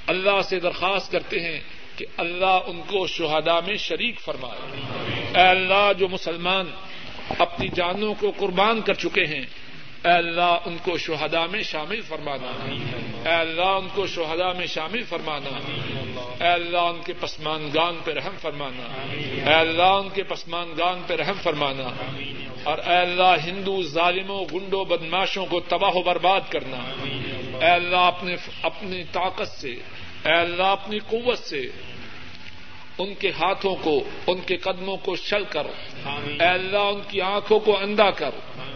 [0.07, 1.59] اللہ سے درخواست کرتے ہیں
[1.95, 4.81] کہ اللہ ان کو شہدا میں شریک فرمائے۔
[5.35, 6.65] اے اللہ جو مسلمان
[7.39, 9.45] اپنی جانوں کو قربان کر چکے ہیں،
[10.05, 12.51] اے اللہ ان کو شہدا میں شامل فرمانا۔
[13.29, 15.49] اے اللہ ان کو شہدا میں شامل فرمانا۔
[16.43, 18.83] اے اللہ ان کے پسمان گان پہ رحم فرمانا۔
[19.49, 21.83] اے اللہ ان کے پسمان گان پہ رحم فرمانا۔
[22.63, 26.77] اور اے اللہ ہندو ظالموں، گنڈوں بدماشوں کو تباہ و برباد کرنا۔
[27.61, 29.75] اے اللہ اپنے، اپنی طاقت سے
[30.25, 31.67] اے اللہ اپنی قوت سے
[32.97, 35.67] ان کے ہاتھوں کو ان کے قدموں کو شل کر۔
[36.41, 38.29] اے اللہ ان کی آنکھوں کو اندھا کر۔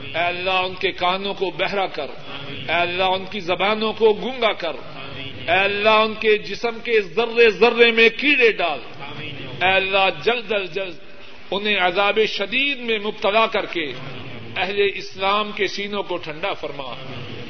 [0.04, 2.08] اے اللہ ان کے کانوں کو بہرا کر۔
[2.50, 4.76] اے اللہ ان کی زبانوں کو گونگا کر۔
[5.48, 8.80] اے اللہ ان کے جسم کے ذرے ذرے میں کیڑے ڈال۔
[9.64, 10.96] اے اللہ جلد از جلد
[11.52, 13.94] انہیں عذاب شدید میں مبتلا کر کے
[14.58, 16.96] اہل اسلام کے سینوں کو ٹھنڈا فرما۔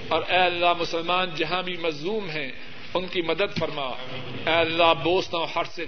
[0.08, 2.52] اور اے اللہ مسلمان جہاں بھی مظلوم ہیں
[2.96, 3.88] ان کی مدد فرما۔
[4.46, 5.86] اے اللہ بوسنا و سے۔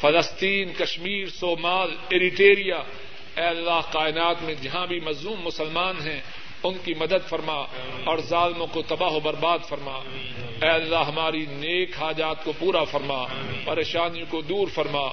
[0.00, 2.76] فلسطین، کشمیر، صومال، ایریٹیریا۔
[3.36, 6.20] اے اللہ، کائنات میں جہاں بھی مظلوم مسلمان ہیں،
[6.62, 7.64] ان کی مدد فرما
[8.04, 9.98] اور ظالموں کو تباہ و برباد فرما۔
[10.62, 13.24] اے اللہ، ہماری نیک حاجات کو پورا فرما،
[13.64, 15.08] پریشانیوں کو دور فرما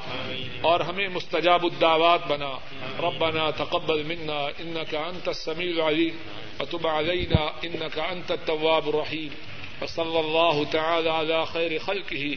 [0.62, 2.58] اور ہمیں مستجاب الدعوات بنا۔
[3.00, 6.18] ربنا تقبل منا انك انت السميع العليم
[6.60, 12.36] وتب علينا انك انت التواب الرحيم وصلى الله تعالى على خير خلقه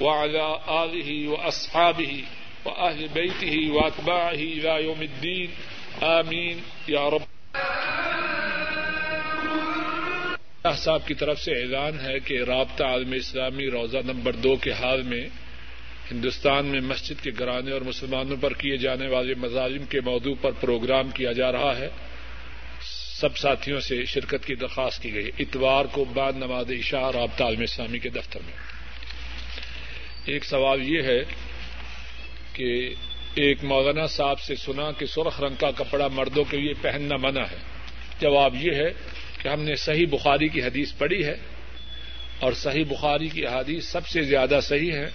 [0.00, 2.18] وعلى آله وأصحابه
[2.64, 5.46] وأهل بيته وأتباعه إلى يوم الدين.
[6.04, 6.58] آمين.
[6.88, 7.22] يا رب.
[10.76, 15.02] صاحب کی طرف سے اعلان ہے کہ رابطہ عالم اسلامی روزہ نمبر دو کے حال
[15.02, 15.28] میں
[16.12, 20.50] ہندوستان میں مسجد کے گرانے اور مسلمانوں پر کیے جانے والے مظالم کے موضوع پر
[20.50, 21.88] پروگرام کیا جا رہا ہے۔
[23.22, 27.60] سب ساتھیوں سے شرکت کی درخواست کی گئی۔ اتوار کو بعد نماز عشاء رابطہ عالم
[27.60, 28.52] اسلامی کے دفتر میں۔
[30.24, 31.24] ایک سوال یہ ہے
[32.52, 32.94] کہ
[33.34, 37.40] ایک مولانا صاحب سے سنا کہ سرخ رنگ کا کپڑا مردوں کے لیے پہننا منع
[37.40, 37.56] ہے۔
[38.20, 38.90] جواب یہ ہے
[39.42, 41.34] کہ ہم نے صحیح بخاری کی حدیث پڑھی ہے
[42.40, 45.06] اور صحیح بخاری کی حدیث سب سے زیادہ صحیح ہے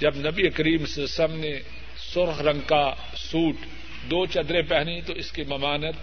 [0.00, 1.60] جب نبی کریم وسلم نے
[2.14, 3.56] سرخ رنگ کا سوٹ
[4.10, 5.94] دو چدریں پہنی تو اس کی ممانت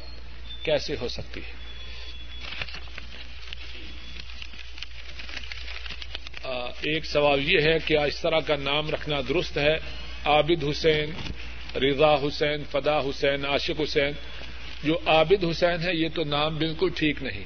[0.70, 1.60] کیسے ہو سکتی ہے؟
[6.82, 9.76] ایک سوال یہ ہے کہ اس طرح کا نام رکھنا درست ہے۔
[10.26, 11.12] عابد حسین،
[11.78, 14.12] رضا حسین، فدا حسین، عاشق حسین۔
[14.84, 17.44] جو عابد حسین ہے، یہ تو نام بالکل ٹھیک نہیں۔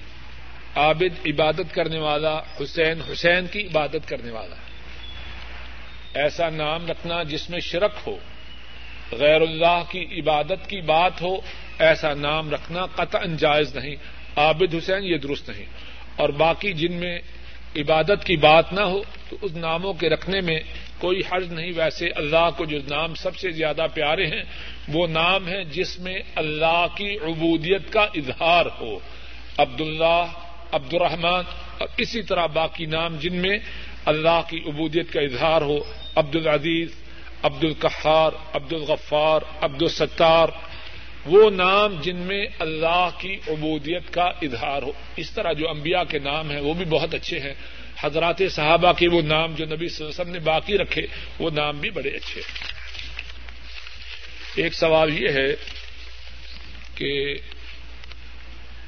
[0.76, 4.56] عابد عبادت کرنے والا، حسین حسین کی عبادت کرنے والا۔
[6.14, 8.18] ایسا نام رکھنا جس میں شرک ہو،
[9.12, 11.36] غیر اللہ کی عبادت کی بات ہو
[11.80, 13.96] ایسا نام رکھنا قطع جائز نہیں۔
[14.36, 15.66] عابد حسین یہ درست نہیں۔
[16.16, 17.20] اور باقی جن میں
[17.76, 20.60] عبادت کی بات نہ ہو، تو اس ناموں کے رکھنے میں
[21.00, 24.44] کوئی حرض نہیں۔ ویسے اللہ کو جو نام سب سے زیادہ پیارے ہیں،
[24.88, 29.00] وہ نام ہے جس میں اللہ کی عبودیت کا اظہار ہو۔
[29.58, 30.26] عبد اللہ
[30.72, 31.44] عبد الرحمان
[31.78, 33.58] اور اسی طرح باقی نام جن میں
[34.06, 35.78] اللہ کی عبودیت کا اظہار ہو۔
[36.16, 36.90] عبد العزیز
[37.44, 40.48] عبد القحار عبد الغفار عبد الستار
[41.26, 46.20] وہ نام جن میں اللہ کی عبودیت کا اظہار ہو۔ اس طرح جو انبیاء کے
[46.20, 47.54] نام ہیں، وہ بھی بہت اچھے ہیں۔
[47.98, 51.02] حضرات صحابہ کے وہ نام جو نبی صلی اللہ علیہ وسلم نے باقی رکھے،
[51.40, 52.74] وہ نام بھی بڑے اچھے ہیں۔
[54.56, 55.56] ایک سوال یہ ہے
[56.96, 57.36] کہ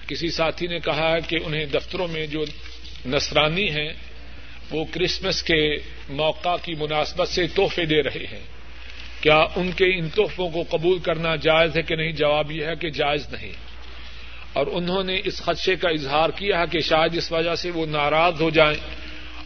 [0.07, 2.45] کسی ساتھی نے کہا کہ انہیں دفتروں میں جو
[3.05, 3.93] نصرانی ہیں،
[4.71, 5.77] وہ کرسمس کے
[6.09, 8.54] موقع کی مناسبت سے تحفے دے رہے ہیں۔
[9.25, 12.75] کیا ان کے ان تحفوں کو قبول کرنا جائز ہے کہ نہیں؟ جواب یہ ہے
[12.75, 13.51] کہ جائز نہیں۔
[14.53, 17.85] اور انہوں نے اس خدشے کا اظہار کیا ہے کہ شاید اس وجہ سے وہ
[17.85, 18.77] ناراض ہو جائیں۔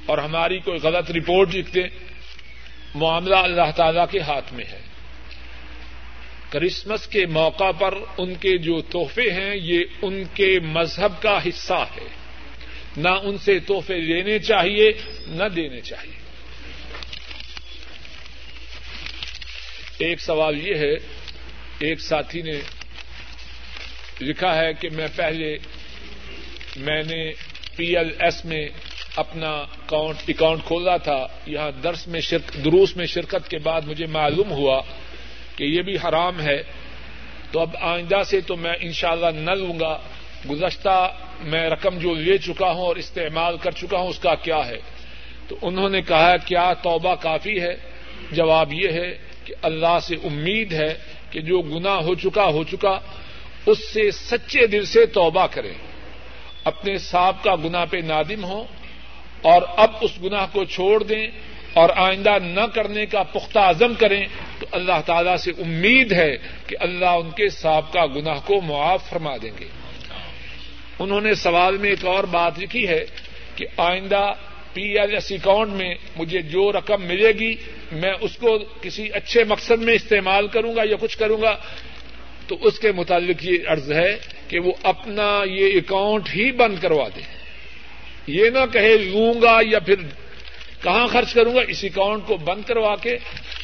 [0.05, 1.87] اور ہماری کوئی غلط رپورٹ لکھ دیں
[2.95, 4.81] معاملہ اللہ تعالی کے ہاتھ میں ہے۔
[6.49, 11.85] کرسمس کے موقع پر ان کے جو تحفے ہیں، یہ ان کے مذہب کا حصہ
[11.97, 12.07] ہے۔
[12.97, 14.91] نہ ان سے تحفے لینے چاہیے،
[15.27, 16.18] نہ دینے چاہیے۔
[19.99, 20.93] ایک سوال یہ ہے،
[21.79, 22.59] ایک ساتھی نے
[24.21, 25.57] لکھا ہے کہ میں پہلے
[26.75, 27.31] میں نے
[27.75, 28.67] پی ایل ایس میں
[29.15, 34.05] اپنا اکاؤنٹ اکاؤنٹ کھولا تھا۔ یہاں درس میں شرک دروس میں شرکت کے بعد مجھے
[34.05, 34.81] معلوم ہوا
[35.55, 36.63] کہ یہ بھی حرام ہے۔
[37.51, 39.99] تو اب آئندہ سے تو میں انشاءاللہ نہ لوں گا۔
[40.49, 44.67] گزشتہ میں رقم جو لے چکا ہوں اور استعمال کر چکا ہوں، اس کا کیا
[44.67, 44.79] ہے؟
[45.47, 47.75] تو انہوں نے کہا کیا توبہ کافی ہے؟
[48.31, 50.93] جواب یہ ہے کہ اللہ سے امید ہے
[51.29, 52.99] کہ جو گنا ہو چکا ہو چکا،
[53.65, 55.73] اس سے سچے دل سے توبہ کریں
[56.63, 58.63] اپنے سانپ کا گنا پہ نادم ہوں
[59.41, 61.27] اور اب اس گناہ کو چھوڑ دیں
[61.73, 64.25] اور آئندہ نہ کرنے کا پختہ عزم کریں
[64.59, 66.37] تو اللہ تعالی سے امید ہے
[66.67, 69.67] کہ اللہ ان کے سابقہ گناہ کو معاف فرما دیں گے۔
[70.99, 73.05] انہوں نے سوال میں ایک اور بات لکھی ہے
[73.55, 74.33] کہ آئندہ
[74.73, 77.55] پی ایل ایس اکاؤنٹ میں مجھے جو رقم ملے گی،
[77.91, 81.57] میں اس کو کسی اچھے مقصد میں استعمال کروں گا یا کچھ کروں گا۔
[82.47, 84.17] تو اس کے متعلق یہ عرض ہے
[84.47, 87.21] کہ وہ اپنا یہ اکاؤنٹ ہی بند کروا دے۔
[88.27, 89.95] یہ نہ کہے لوں گا یا پھر
[90.83, 93.17] کہاں خرچ کروں گا، اس اکاؤنٹ کو بند کروا کے۔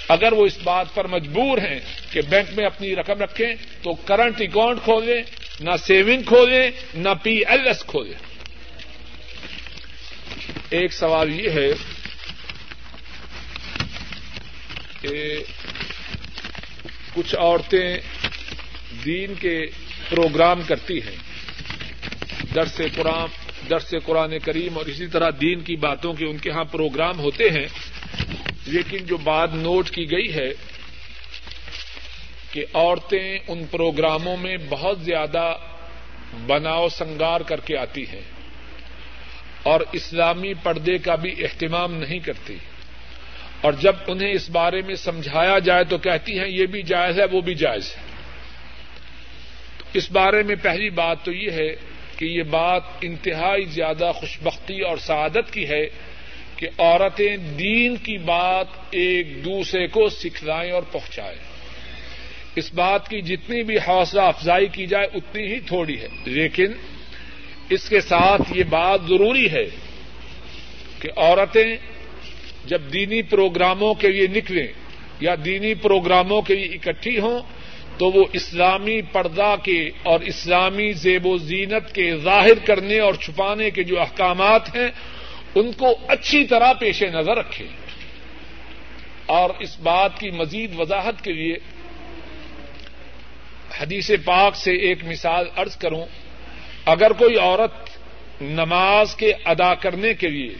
[0.10, 1.80] اگر وہ اس بات پر مجبور ہیں
[2.12, 3.53] کہ بینک میں اپنی رقم رکھیں
[3.84, 5.24] تو کرنٹ اکاؤنٹ کھولیں،
[5.60, 8.35] نہ سیونگ کھولیں، نہ پی ایل ایس کھولیں۔
[10.70, 11.70] ایک سوال یہ ہے
[15.01, 15.43] کہ
[17.13, 17.97] کچھ عورتیں
[19.05, 19.66] دین کے
[20.09, 21.16] پروگرام کرتی ہیں،
[22.55, 26.63] درس قرآن درس قرآن کریم اور اسی طرح دین کی باتوں کے ان کے ہاں
[26.63, 27.66] پروگرام ہوتے ہیں،
[28.66, 30.49] لیکن جو بات نوٹ کی گئی ہے
[32.51, 35.57] کہ عورتیں ان پروگراموں میں بہت زیادہ
[36.47, 38.35] بناؤ سنگار کر کے آتی ہیں۔
[39.66, 42.57] اور اسلامی پردے کا بھی اہتمام نہیں کرتی۔
[43.61, 47.26] اور جب انہیں اس بارے میں سمجھایا جائے تو کہتی ہیں، یہ بھی جائز ہے،
[47.32, 48.01] وہ بھی جائز ہے۔
[49.93, 51.76] اس بارے میں پہلی بات تو یہ ہے
[52.18, 55.86] کہ یہ بات انتہائی زیادہ خوشبختی اور سعادت کی ہے
[56.55, 61.39] کہ عورتیں دین کی بات ایک دوسرے کو سکھلائیں اور پہنچائیں۔
[62.55, 66.68] اس بات کی جتنی بھی حوصلہ افزائی کی جائے، اتنی ہی تھوڑی ہے۔ لیکن
[67.70, 69.63] اس کے ساتھ یہ بات ضروری ہے
[70.99, 71.78] کہ عورتیں
[72.66, 74.68] جب دینی پروگراموں کے لیے نکلیں
[75.20, 77.39] یا دینی پروگراموں کے لیے اکٹھی ہوں
[77.97, 83.70] تو وہ اسلامی پردہ کے اور اسلامی زیب و زینت کے ظاہر کرنے اور چھپانے
[83.70, 84.88] کے جو احکامات ہیں،
[85.55, 87.68] ان کو اچھی طرح پیش نظر رکھیں۔
[89.26, 91.55] اور اس بات کی مزید وضاحت کے لیے
[93.82, 96.05] حدیث پاک سے ایک مثال ارض کروں۔
[96.86, 97.90] اگر کوئی عورت
[98.42, 100.56] نماز کے ادا کرنے کے لیے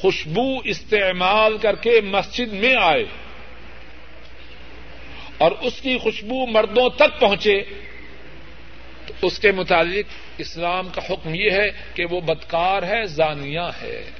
[0.00, 3.04] خوشبو استعمال کر کے مسجد میں آئے
[5.38, 7.62] اور اس کی خوشبو مردوں تک پہنچے،
[9.06, 10.04] تو اس کے متعلق
[10.38, 14.10] اسلام کا حکم یہ ہے کہ وہ بدکار ہے زانیہ ہے۔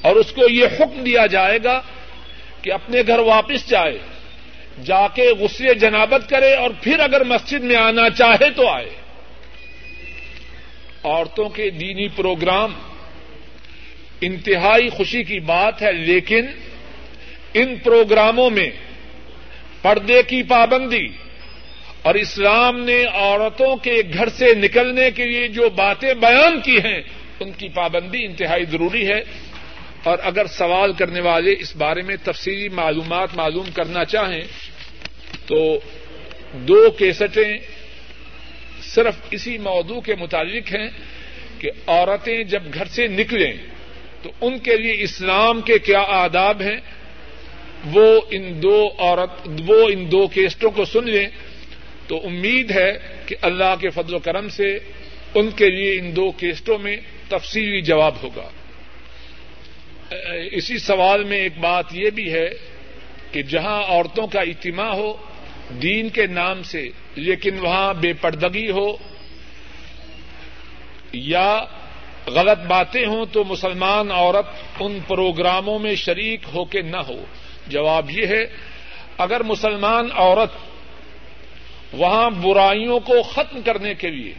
[0.00, 1.80] اور اس کو یہ حکم دیا جائے گا
[2.62, 3.98] کہ اپنے گھر واپس جائے،
[4.84, 9.03] جا کے غسل جنابت کرے اور پھر اگر مسجد میں آنا چاہے تو آئے۔
[11.04, 12.74] عورتوں کے دینی پروگرام
[14.20, 16.46] انتہائی خوشی کی بات ہے، لیکن
[17.54, 18.70] ان پروگراموں میں
[19.82, 21.08] پردے کی پابندی
[22.02, 27.00] اور اسلام نے عورتوں کے گھر سے نکلنے کے لیے جو باتیں بیان کی ہیں،
[27.40, 29.20] ان کی پابندی انتہائی ضروری ہے۔
[30.02, 34.42] اور اگر سوال کرنے والے اس بارے میں تفصیلی معلومات معلوم کرنا چاہیں
[35.46, 35.80] تو
[36.52, 37.58] دو کیسٹیں
[38.94, 40.88] صرف اسی موضوع کے متعلق ہیں
[41.58, 43.52] کہ عورتیں جب گھر سے نکلیں
[44.22, 46.76] تو ان کے لیے اسلام کے کیا آداب ہیں؟
[47.92, 51.28] وہ ان دو عورت، وہ ان دو کیسٹوں کو سن لیں
[52.06, 52.92] تو امید ہے
[53.26, 54.78] کہ اللہ کے فضل و کرم سے
[55.34, 56.96] ان کے لیے ان دو کیسٹوں میں
[57.28, 58.48] تفصیلی جواب ہوگا۔
[60.52, 62.48] اسی سوال میں ایک بات یہ بھی ہے
[63.32, 65.12] کہ جہاں عورتوں کا اجتماع ہو
[65.70, 68.96] دین کے نام سے، لیکن وہاں بے پردگی ہو
[71.12, 71.64] یا
[72.26, 74.46] غلط باتیں ہوں تو مسلمان عورت
[74.80, 77.24] ان پروگراموں میں شریک ہو کے نہ ہو۔
[77.66, 78.46] جواب یہ ہے،
[79.18, 80.50] اگر مسلمان عورت
[81.92, 84.34] وہاں برائیوں کو ختم کرنے کے لیے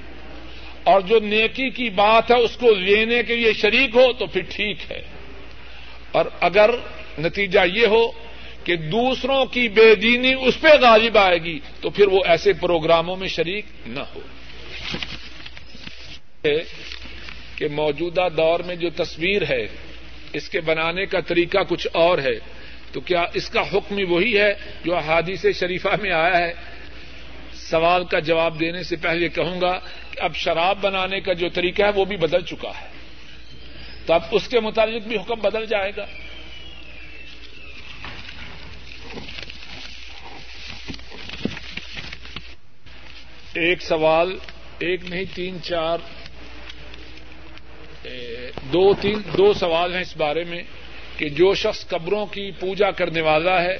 [0.84, 4.42] اور جو نیکی کی بات ہے اس کو لینے کے لیے شریک ہو تو پھر
[4.42, 5.02] ٹھیک ہے۔
[6.12, 6.70] اور اگر
[7.20, 8.12] نتیجہ یہ ہو
[8.66, 13.16] کہ دوسروں کی بے دینی اس پہ غالب آئے گی، تو پھر وہ ایسے پروگراموں
[13.16, 14.20] میں شریک نہ ہو۔
[17.56, 19.68] کہ موجودہ دور میں جو تصویر ہے،
[20.34, 22.56] اس کے بنانے کا طریقہ کچھ اور ہے۔
[22.92, 24.54] تو کیا اس کا حکم وہی ہے
[24.86, 26.54] جو احادیث شریفہ میں آیا ہے؟
[27.54, 29.80] سوال کا جواب دینے سے پہلے کہوں گا
[30.12, 32.88] کہ اب شراب بنانے کا جو طریقہ ہے، وہ بھی بدل چکا ہے۔
[34.06, 36.06] تو اب اس کے متعلق بھی حکم بدل جائے گا۔
[43.56, 44.38] ایک سوال،
[44.80, 45.98] ایک نہیں، تین، چار
[48.74, 50.64] دو، تین، دو سوال ہیں اس بارے میں
[51.18, 53.78] کہ جو شخص قبروں کی پوجا کرنے والا ہے،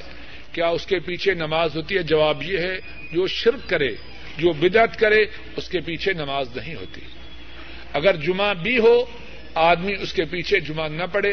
[0.52, 2.76] کیا اس کے پیچھے نماز ہوتی ہے؟ جواب یہ ہے،
[3.12, 3.90] جو شرک کرے،
[4.38, 5.24] جو بدعت کرے،
[5.56, 7.00] اس کے پیچھے نماز نہیں ہوتی۔
[7.92, 9.04] اگر جمعہ بھی ہو،
[9.54, 11.32] آدمی اس کے پیچھے جمعہ نہ پڑے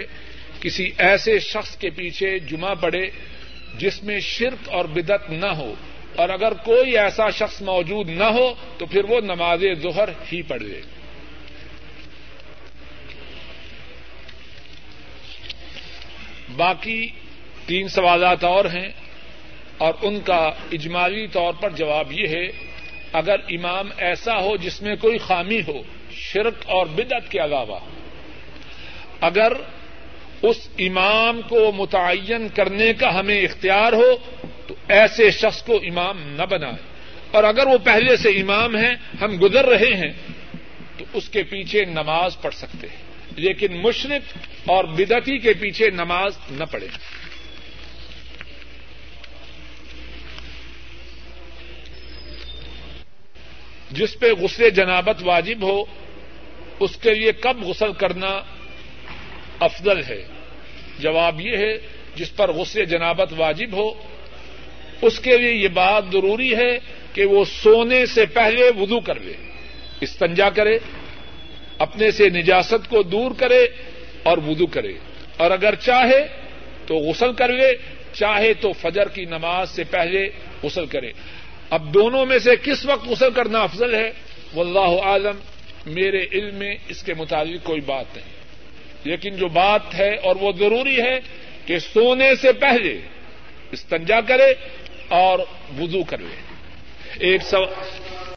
[0.60, 3.10] کسی ایسے شخص کے پیچھے جمعہ پڑے
[3.78, 5.74] جس میں شرک اور بدت نہ ہو
[6.16, 10.82] اور اگر کوئی ایسا شخص موجود نہ ہو تو پھر وہ نماز ظہر ہی پڑھے
[16.58, 17.08] باقی
[17.66, 18.90] تین سوالات اور ہیں
[19.78, 22.46] اور ان کا اجمالی طور پر جواب یہ ہے،
[23.14, 27.80] اگر امام ایسا ہو جس میں کوئی خامی ہو، شرک اور بدعت کے علاوہ،
[29.22, 29.54] اگر
[30.42, 34.16] اس امام کو متعین کرنے کا ہمیں اختیار ہو
[34.88, 36.94] ایسے شخص کو امام نہ بنائے۔
[37.32, 40.12] اور اگر وہ پہلے سے امام ہیں، ہم گزر رہے ہیں،
[40.98, 43.04] تو اس کے پیچھے نماز پڑھ سکتے ہیں۔
[43.36, 46.88] لیکن مشرق اور بدتی کے پیچھے نماز نہ پڑھے
[53.92, 55.84] جس پہ غسل جنابت واجب ہو،
[56.80, 58.42] اس کے لیے کب غسل کرنا
[59.60, 60.28] افضل ہے؟
[61.00, 61.78] جواب یہ ہے،
[62.16, 63.92] جس پر غسل جنابت واجب ہو
[65.04, 66.80] اس کے لیے یہ بات ضروری ہے
[67.14, 69.34] کہ وہ سونے سے پہلے وضو کر لے،
[70.02, 70.78] استنجا کرے،
[71.78, 73.68] اپنے سے نجاست کو دور کرے
[74.24, 74.94] اور وضو کرے۔
[75.38, 76.28] اور اگر چاہے
[76.88, 77.68] تو غسل کر لے،
[78.14, 80.30] چاہے تو فجر کی نماز سے پہلے
[80.64, 81.12] غسل کرے۔
[81.70, 84.12] اب دونوں میں سے کس وقت غسل کرنا افضل ہے؟
[84.54, 85.36] واللہ عالم
[85.86, 88.34] میرے علم میں اس کے متعلق کوئی بات نہیں۔
[89.04, 91.20] لیکن جو بات ہے اور وہ ضروری ہے
[91.66, 92.98] کہ سونے سے پہلے
[93.72, 94.54] استنجا کرے
[95.14, 95.40] اور
[95.80, 96.36] وضو کر لے
[97.20, 97.66] ایک سو